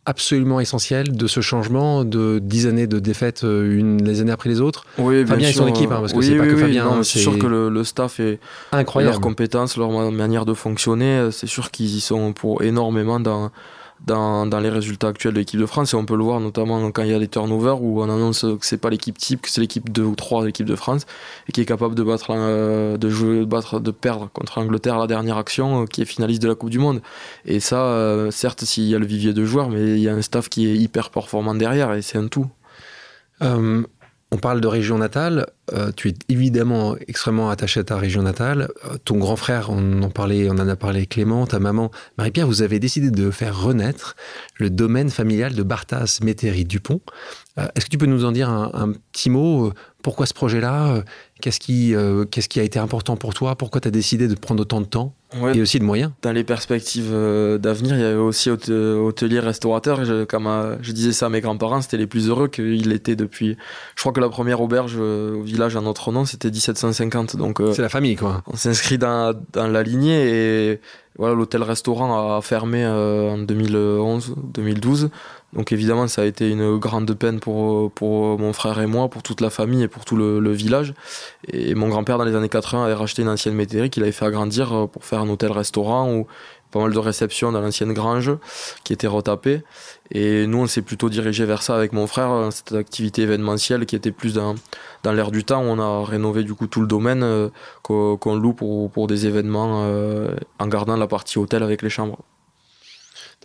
[0.06, 4.62] absolument essentiel de ce changement de 10 années de défaite une les années après les
[4.62, 4.86] autres.
[4.97, 7.04] Oui, Fabien et son équipe hein, parce que oui, c'est pas oui, que oui, Fabien
[7.04, 8.39] c'est sûr que le, le, staff est
[8.72, 9.14] incroyable.
[9.14, 13.52] leurs compétences leur manière de fonctionner c'est sûr qu'ils y sont pour énormément dans
[14.06, 15.93] dans, les résultats actuels de l'équipe de France.
[15.93, 18.41] Et on peut le voir notamment quand il y a des turnovers où on annonce
[18.41, 21.06] que c'est pas l'équipe type que c'est l'équipe 2 ou 3 de l'équipe de France
[21.47, 24.97] et qui est capable de battre euh, de jouer de battre de perdre contre l'Angleterre
[24.97, 27.02] la dernière action euh, qui est finaliste de la Coupe du monde.
[27.45, 30.14] Et ça euh, certes s'il y a le vivier de joueurs mais il y a
[30.14, 32.47] un staff qui est hyper performant derrière et c'est un tout
[34.32, 35.45] on parle de région natale.
[35.73, 38.69] Euh, tu es évidemment extrêmement attaché à ta région natale.
[38.86, 42.47] Euh, ton grand frère, on en parlait, on en a parlé Clément, ta maman, Marie-Pierre,
[42.47, 44.15] vous avez décidé de faire renaître
[44.55, 47.01] le domaine familial de Barthas Métairie Dupont.
[47.57, 51.04] Euh, Est-ce que tu peux nous en dire un petit mot Pourquoi ce projet-là
[51.41, 53.56] Qu'est-ce qui, euh, qu'est-ce qui a été important pour toi?
[53.56, 55.16] Pourquoi tu as décidé de prendre autant de temps?
[55.39, 56.12] Ouais, et aussi de moyens?
[56.22, 60.02] Dans les perspectives euh, d'avenir, il y avait aussi hôte- hôtelier, restaurateur.
[60.02, 62.89] Et je, comme euh, je disais ça à mes grands-parents, c'était les plus heureux qu'ils
[62.89, 63.58] l'étaient depuis.
[63.95, 67.38] Je crois que la première auberge euh, au village à notre nom, c'était 1750.
[67.38, 68.43] Donc euh, C'est la famille, quoi.
[68.45, 70.82] on s'inscrit dans, dans la lignée et
[71.18, 75.09] voilà, l'hôtel-restaurant a fermé euh, en 2011-2012.
[75.53, 79.22] Donc évidemment, ça a été une grande peine pour, pour mon frère et moi, pour
[79.22, 80.93] toute la famille et pour tout le, village.
[81.51, 84.26] Et mon grand-père, dans les années 80, avait racheté une ancienne métairie qu'il avait fait
[84.26, 86.26] agrandir euh, pour faire un hôtel-restaurant
[86.72, 88.32] pas mal de réceptions dans l'ancienne grange
[88.84, 89.61] qui était retapée.
[90.11, 93.86] Et nous, on s'est plutôt dirigé vers ça avec mon frère, euh, cette activité événementielle
[93.86, 94.55] qui était plus dans,
[95.03, 95.61] dans l'air du temps.
[95.61, 97.49] On a rénové du coup tout le domaine euh,
[97.84, 102.19] qu'on loue pour, pour des événements euh, en gardant la partie hôtel avec les chambres.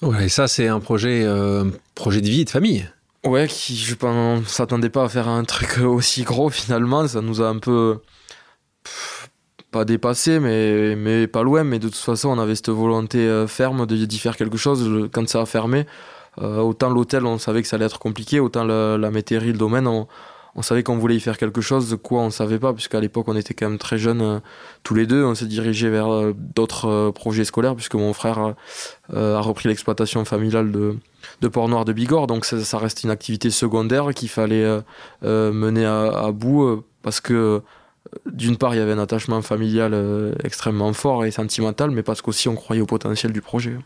[0.03, 1.65] Ouais, et ça, c'est un projet, euh,
[1.95, 2.87] projet de vie et de famille.
[3.25, 7.09] Ouais, qui, je on s'attendait pas à faire un truc aussi gros finalement.
[7.09, 8.01] Ça nous a un peu
[8.85, 9.16] pff,
[9.77, 11.63] pas dépassé, mais, mais pas loin.
[11.63, 15.11] Mais de toute façon, on avait cette volonté euh, ferme d'y faire quelque chose.
[15.13, 15.85] Quand ça a fermé,
[16.41, 19.87] euh, autant l'hôtel, on savait que ça allait être compliqué, autant la, métairie, le domaine,
[19.87, 20.07] on,
[20.55, 21.99] on savait qu'on voulait y faire quelque chose.
[22.03, 24.39] Quoi on savait pas, puisqu'à l'époque, on était quand même très jeunes euh,
[24.83, 25.23] tous les deux.
[25.23, 28.55] On s'est dirigé vers d'autres projets scolaires, puisque mon frère
[29.15, 30.97] a repris l'exploitation familiale de
[31.43, 34.65] de Port-Noir de Bigorre, donc ça, reste une activité secondaire qu'il fallait
[35.23, 37.63] mener à, bout parce que
[38.31, 42.23] d'une part il y avait un attachement familial euh, extrêmement fort et sentimental, mais parce
[42.23, 43.77] qu'aussi on croyait au potentiel du projet.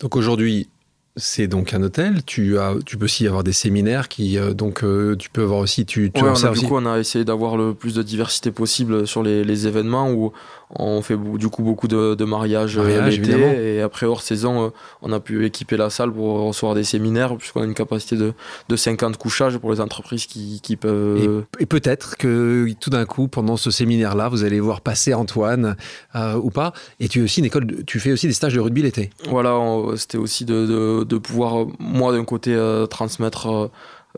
[0.00, 0.68] Donc aujourd'hui,
[1.16, 2.24] c'est donc un hôtel.
[2.24, 5.58] Tu, as, tu peux aussi avoir des séminaires qui, euh, donc, euh, tu peux avoir
[5.60, 7.94] aussi, tu, tu Ouais, en on a, du coup, on a essayé d'avoir le plus
[7.94, 10.32] de diversité possible sur les, les événements où
[10.76, 12.84] on fait du coup beaucoup de, de mariages euh,
[13.18, 14.68] l'été et après hors saison, euh,
[15.02, 18.32] on a pu équiper la salle pour recevoir des séminaires puisqu'on a une capacité de,
[18.68, 21.44] de 50 couchages pour les entreprises qui, qui peuvent.
[21.58, 25.76] Et peut-être que tout d'un coup, pendant ce séminaire-là, vous allez voir passer Antoine
[26.14, 26.72] euh, ou pas.
[27.00, 29.10] Et tu, es aussi une école de- tu fais aussi des stages de rugby l'été.
[29.28, 29.58] Voilà,
[29.96, 33.68] c'était aussi de, pouvoir, moi d'un côté, euh, transmettre euh,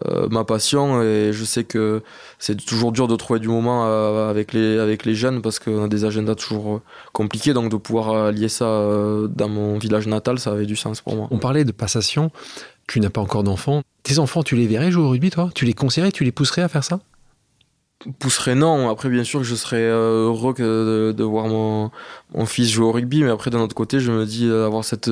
[0.06, 2.02] euh, ma passion et je sais que
[2.38, 5.84] c'est toujours dur de trouver du moment euh, avec, les, avec les jeunes parce qu'on
[5.84, 6.82] a des agendas toujours euh,
[7.12, 11.14] compliqués, donc de pouvoir lier ça dans mon village natal, ça avait du sens pour
[11.14, 11.28] moi.
[11.30, 12.30] On parlait de passation.
[12.88, 13.82] Tu n'as pas encore d'enfants.
[14.02, 15.50] Tes enfants, tu les verrais jouer au rugby, toi?
[15.54, 17.00] Tu les conseillerais Tu les pousserais à faire ça?
[18.18, 21.92] Pousserait non, après bien sûr que je serais heureux que de, de voir mon,
[22.34, 25.08] mon fils jouer au rugby, mais après d'un autre côté je me dis avoir cette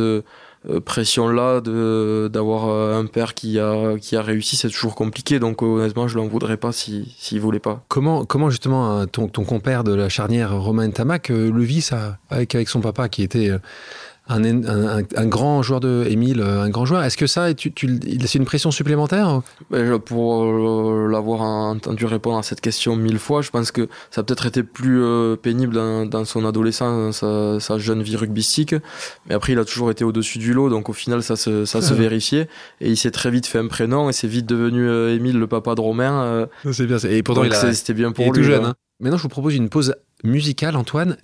[0.85, 5.63] pression-là de d'avoir euh, un père qui a, qui a réussi, c'est toujours compliqué, donc
[5.63, 7.83] euh, honnêtement je l'en voudrais pas s'il si, s'il voulait pas.
[7.89, 11.81] Comment, comment justement euh, ton, ton compère de la charnière Romain Tamac euh, le vit
[11.81, 13.59] ça avec, avec son papa qui était euh,
[14.31, 17.03] un, un, un- un grand joueur de Émile, euh, un grand joueur.
[17.03, 22.07] Est-ce que ça, tu, tu, il- c'est une pression supplémentaire Ben, pour euh, l'avoir entendu
[22.07, 25.37] répondre à cette question mille fois, je pense que ça a peut-être été plus euh,
[25.37, 28.75] pénible dans, dans son adolescence, sa, sa jeune vie rugbystique.
[29.29, 31.81] Mais après, il a toujours été au-dessus du lot, donc au final, ça se, ça
[31.83, 32.49] se vérifiait.
[32.81, 35.75] Et il s'est très vite fait un prénom, et c'est vite devenu Émile, le papa
[35.75, 36.47] de Romain.
[36.73, 36.99] C'est bien.
[36.99, 38.39] Et pourtant, c'était bien pour il est lui.
[38.41, 38.65] tout jeune.
[38.65, 38.75] hein.
[39.01, 41.17] Maintenant, je vous propose une pause musicale, Antoine.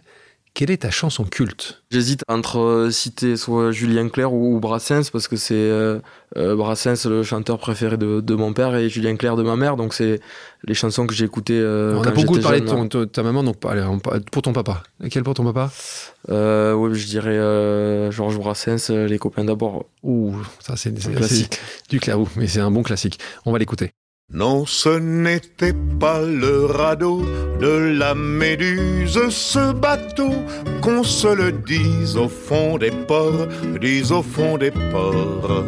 [0.58, 5.28] Quelle est ta chanson culte J'hésite entre euh, citer soit Julien Clerc ou, Brassens, parce
[5.28, 5.98] que c'est euh,
[6.38, 9.76] euh, Brassens, le chanteur préféré de, de mon père, et Julien Clerc de ma mère,
[9.76, 10.18] donc c'est
[10.64, 13.06] les chansons que j'ai écoutées euh, On quand a beaucoup parlé de jeune, ton- ton-
[13.06, 14.82] ta maman, donc allez, on pour ton papa.
[15.10, 15.70] Quel pour ton papa?
[16.30, 19.84] Euh, oui, je dirais euh, Georges Brassens, Les copains d'abord.
[20.04, 21.60] Ouh, ça c'est classique.
[21.82, 23.18] c'est du clairou, mais c'est un bon classique.
[23.44, 23.90] On va l'écouter.
[24.32, 27.22] Non, ce n'était pas le radeau
[27.60, 30.34] de la Méduse, ce bateau,
[30.82, 33.46] qu'on se le dise au fond des ports,
[33.80, 35.64] dise au fond des ports.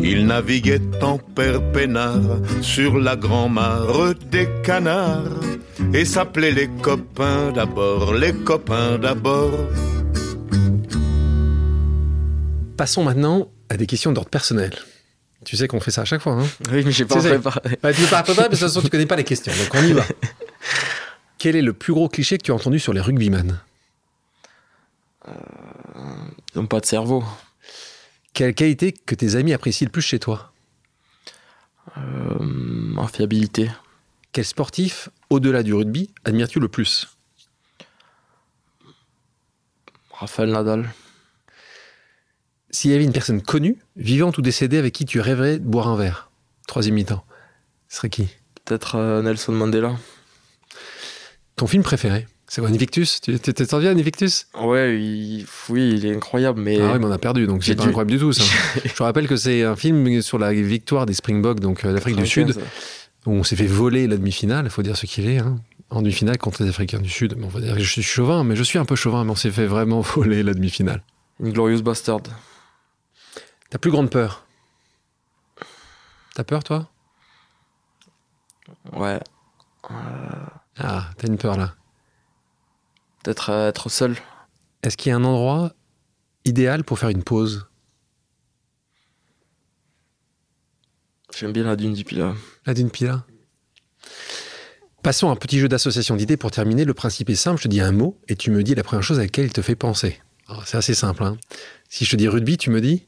[0.00, 5.40] Il naviguait en père peinard sur la grand-mare des canards
[5.92, 9.58] et s'appelait les copains d'abord, les copains d'abord.
[12.76, 14.72] Passons maintenant à des questions d'ordre personnel.
[15.48, 17.78] Tu sais qu'on fait ça à chaque fois, hein Oui, mais j'ai pas préparé.
[17.82, 19.94] Bah, tu pas, mais de toute façon, tu connais pas les questions, donc on y
[19.94, 20.04] va.
[21.38, 23.58] Quel est le plus gros cliché que tu as entendu sur les rugbyman
[25.26, 25.32] Ils
[26.54, 27.24] n'ont pas de cerveau.
[28.34, 30.52] Quelle qualité que tes amis apprécient le plus chez toi
[31.96, 33.70] Euh, en fiabilité.
[34.32, 37.08] Quel sportif, au-delà du rugby, admires-tu le plus?
[40.10, 40.90] Raphaël Nadal.
[42.70, 45.88] S'il y avait une personne connue, vivante ou décédée, avec qui tu rêverais de boire
[45.88, 46.30] un verre?
[46.66, 47.24] Troisième mi-temps.
[47.88, 48.28] Ce serait qui?
[48.64, 49.96] Peut-être euh, Nelson Mandela.
[51.56, 52.26] Ton film préféré?
[52.46, 53.20] C'est quoi, Invictus?
[53.20, 54.46] Tu t'es t'en viens, Invictus?
[54.58, 57.74] Ouais, il- oui, il est incroyable, mais Ah oui, mais on a perdu, donc c'est
[57.74, 58.42] pas dû- incroyable du tout, ça.
[58.84, 62.26] Je rappelle que c'est un film sur la victoire des Springboks, donc euh, l'Afrique du
[62.26, 62.54] Sud,
[63.26, 65.38] où on s'est fait voler la demi-finale, il faut dire ce qu'il est.
[65.38, 65.58] hein.
[65.90, 67.36] en demi-finale contre les Africains du Sud.
[67.42, 69.36] on va dire que je suis chauvin, mais je suis un peu chauvin, mais on
[69.36, 71.02] s'est fait vraiment voler la demi-finale.
[71.40, 72.20] Une glorieuse bastard.
[73.70, 74.46] Ta plus grande peur
[76.34, 76.88] T'as peur, toi?
[78.92, 79.20] Ouais.
[80.78, 81.74] Ah, t'as une peur là.
[83.24, 84.16] Peut-être euh, être seul.
[84.82, 85.72] Est-ce qu'il y a un endroit
[86.44, 87.66] idéal pour faire une pause?
[91.36, 92.34] J'aime bien la dune du Pilat.
[92.66, 93.24] La dune Pila
[95.02, 96.84] Passons à un petit jeu d'association d'idées pour terminer.
[96.84, 99.02] Le principe est simple, je te dis un mot et tu me dis la première
[99.02, 100.20] chose à laquelle il te fait penser.
[100.48, 101.22] Alors, C'est assez simple.
[101.24, 101.36] hein.
[101.88, 103.06] Si je te dis rugby, tu me dis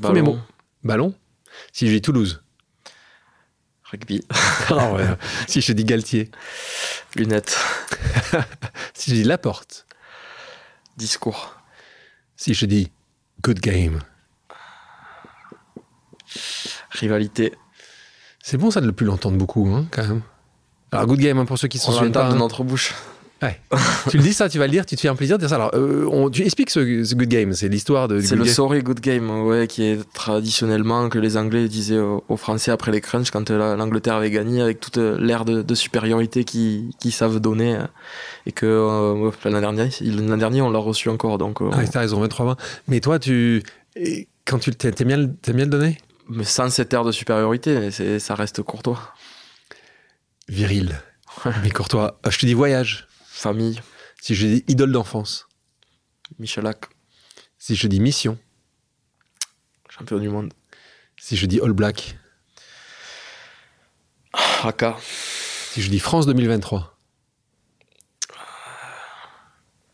[0.00, 0.40] Premier Ballon, mot.
[0.84, 1.14] ballon.
[1.72, 2.42] Si je dis Toulouse.
[3.84, 4.24] Rugby.
[4.70, 5.04] Ah ouais.
[5.48, 6.30] si je dis Galtier.
[7.16, 7.58] Lunettes.
[8.94, 9.86] Si je dis Laporte.
[10.96, 11.56] Discours.
[12.36, 12.90] Si je dis
[13.42, 13.98] Good game.
[16.90, 17.52] Rivalité.
[18.42, 20.22] C'est bon ça de ne plus l'entendre beaucoup, hein, quand même.
[20.92, 22.28] Alors, good game, hein, pour ceux qui souviennent l'entend pas.
[22.28, 22.38] de hein.
[22.38, 22.94] notre bouche.
[23.42, 23.58] Ouais.
[24.08, 25.48] tu le dis ça, tu vas le dire, tu te fais un plaisir de dire
[25.48, 25.56] ça.
[25.56, 28.20] Alors, euh, on- tu expliques ce, ce good game, c'est l'histoire de.
[28.20, 28.54] C'est le game.
[28.54, 32.92] sorry good game, ouais, qui est traditionnellement que les Anglais disaient aux, aux Français après
[32.92, 36.44] les crunchs quand euh, la- l'Angleterre avait gagné avec toute euh, l'ère de, de supériorité
[36.44, 37.78] qu'ils savent donner
[38.46, 42.00] et que euh, l'an dernier, l'an dernier on l'a reçu encore donc euh, Ah, t'as
[42.00, 42.56] raison, 23-20.
[42.88, 43.62] Mais toi, tu.
[44.44, 45.98] Quand tu t'aimes bien, le- t'aimes bien le donner?
[46.28, 49.00] Mais sans cette ère de supériorité, ça reste courtois.
[50.48, 51.00] Viril.
[51.62, 52.18] Mais courtois.
[52.28, 53.06] Je te dis voyage.
[53.46, 53.80] Famille,
[54.20, 55.48] Si je dis idole d'enfance.
[56.38, 56.84] Michelac,
[57.58, 58.38] Si je dis mission.
[59.88, 60.54] champion du monde.
[61.20, 62.16] Si je dis All Black.
[64.32, 66.96] Haka, Si je dis France 2023.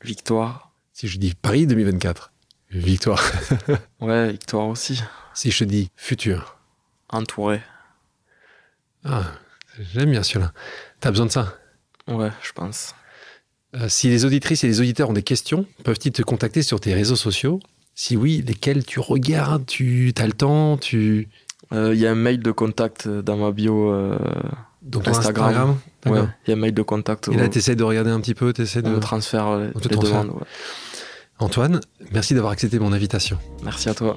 [0.02, 0.70] victoire.
[0.92, 2.30] Si je dis Paris 2024.
[2.70, 3.22] Victoire.
[4.00, 5.02] Ouais, victoire aussi.
[5.32, 6.58] Si je dis futur.
[7.08, 7.62] Entouré.
[9.04, 9.24] Ah,
[9.78, 10.52] j'aime bien celui-là.
[11.00, 11.56] T'as besoin de ça?
[12.08, 12.94] Ouais, je pense.
[13.74, 16.94] Euh, si les auditrices et les auditeurs ont des questions, peuvent-ils te contacter sur tes
[16.94, 17.60] réseaux sociaux?
[17.94, 21.28] Si oui, lesquels tu regardes, tu as le temps, tu...
[21.72, 23.92] Euh, Il y a un mail de contact dans ma bio.
[23.92, 24.18] euh,
[25.04, 25.76] Instagram.
[26.06, 27.28] Ouais, il y a un mail de contact.
[27.28, 28.96] Et là, tu essaies de regarder un petit peu, tu essaies de...
[28.98, 30.30] transfère euh, On te les demandes.
[30.30, 30.46] ouais.
[31.40, 31.80] Antoine,
[32.12, 33.38] merci d'avoir accepté mon invitation.
[33.62, 34.16] Merci à toi.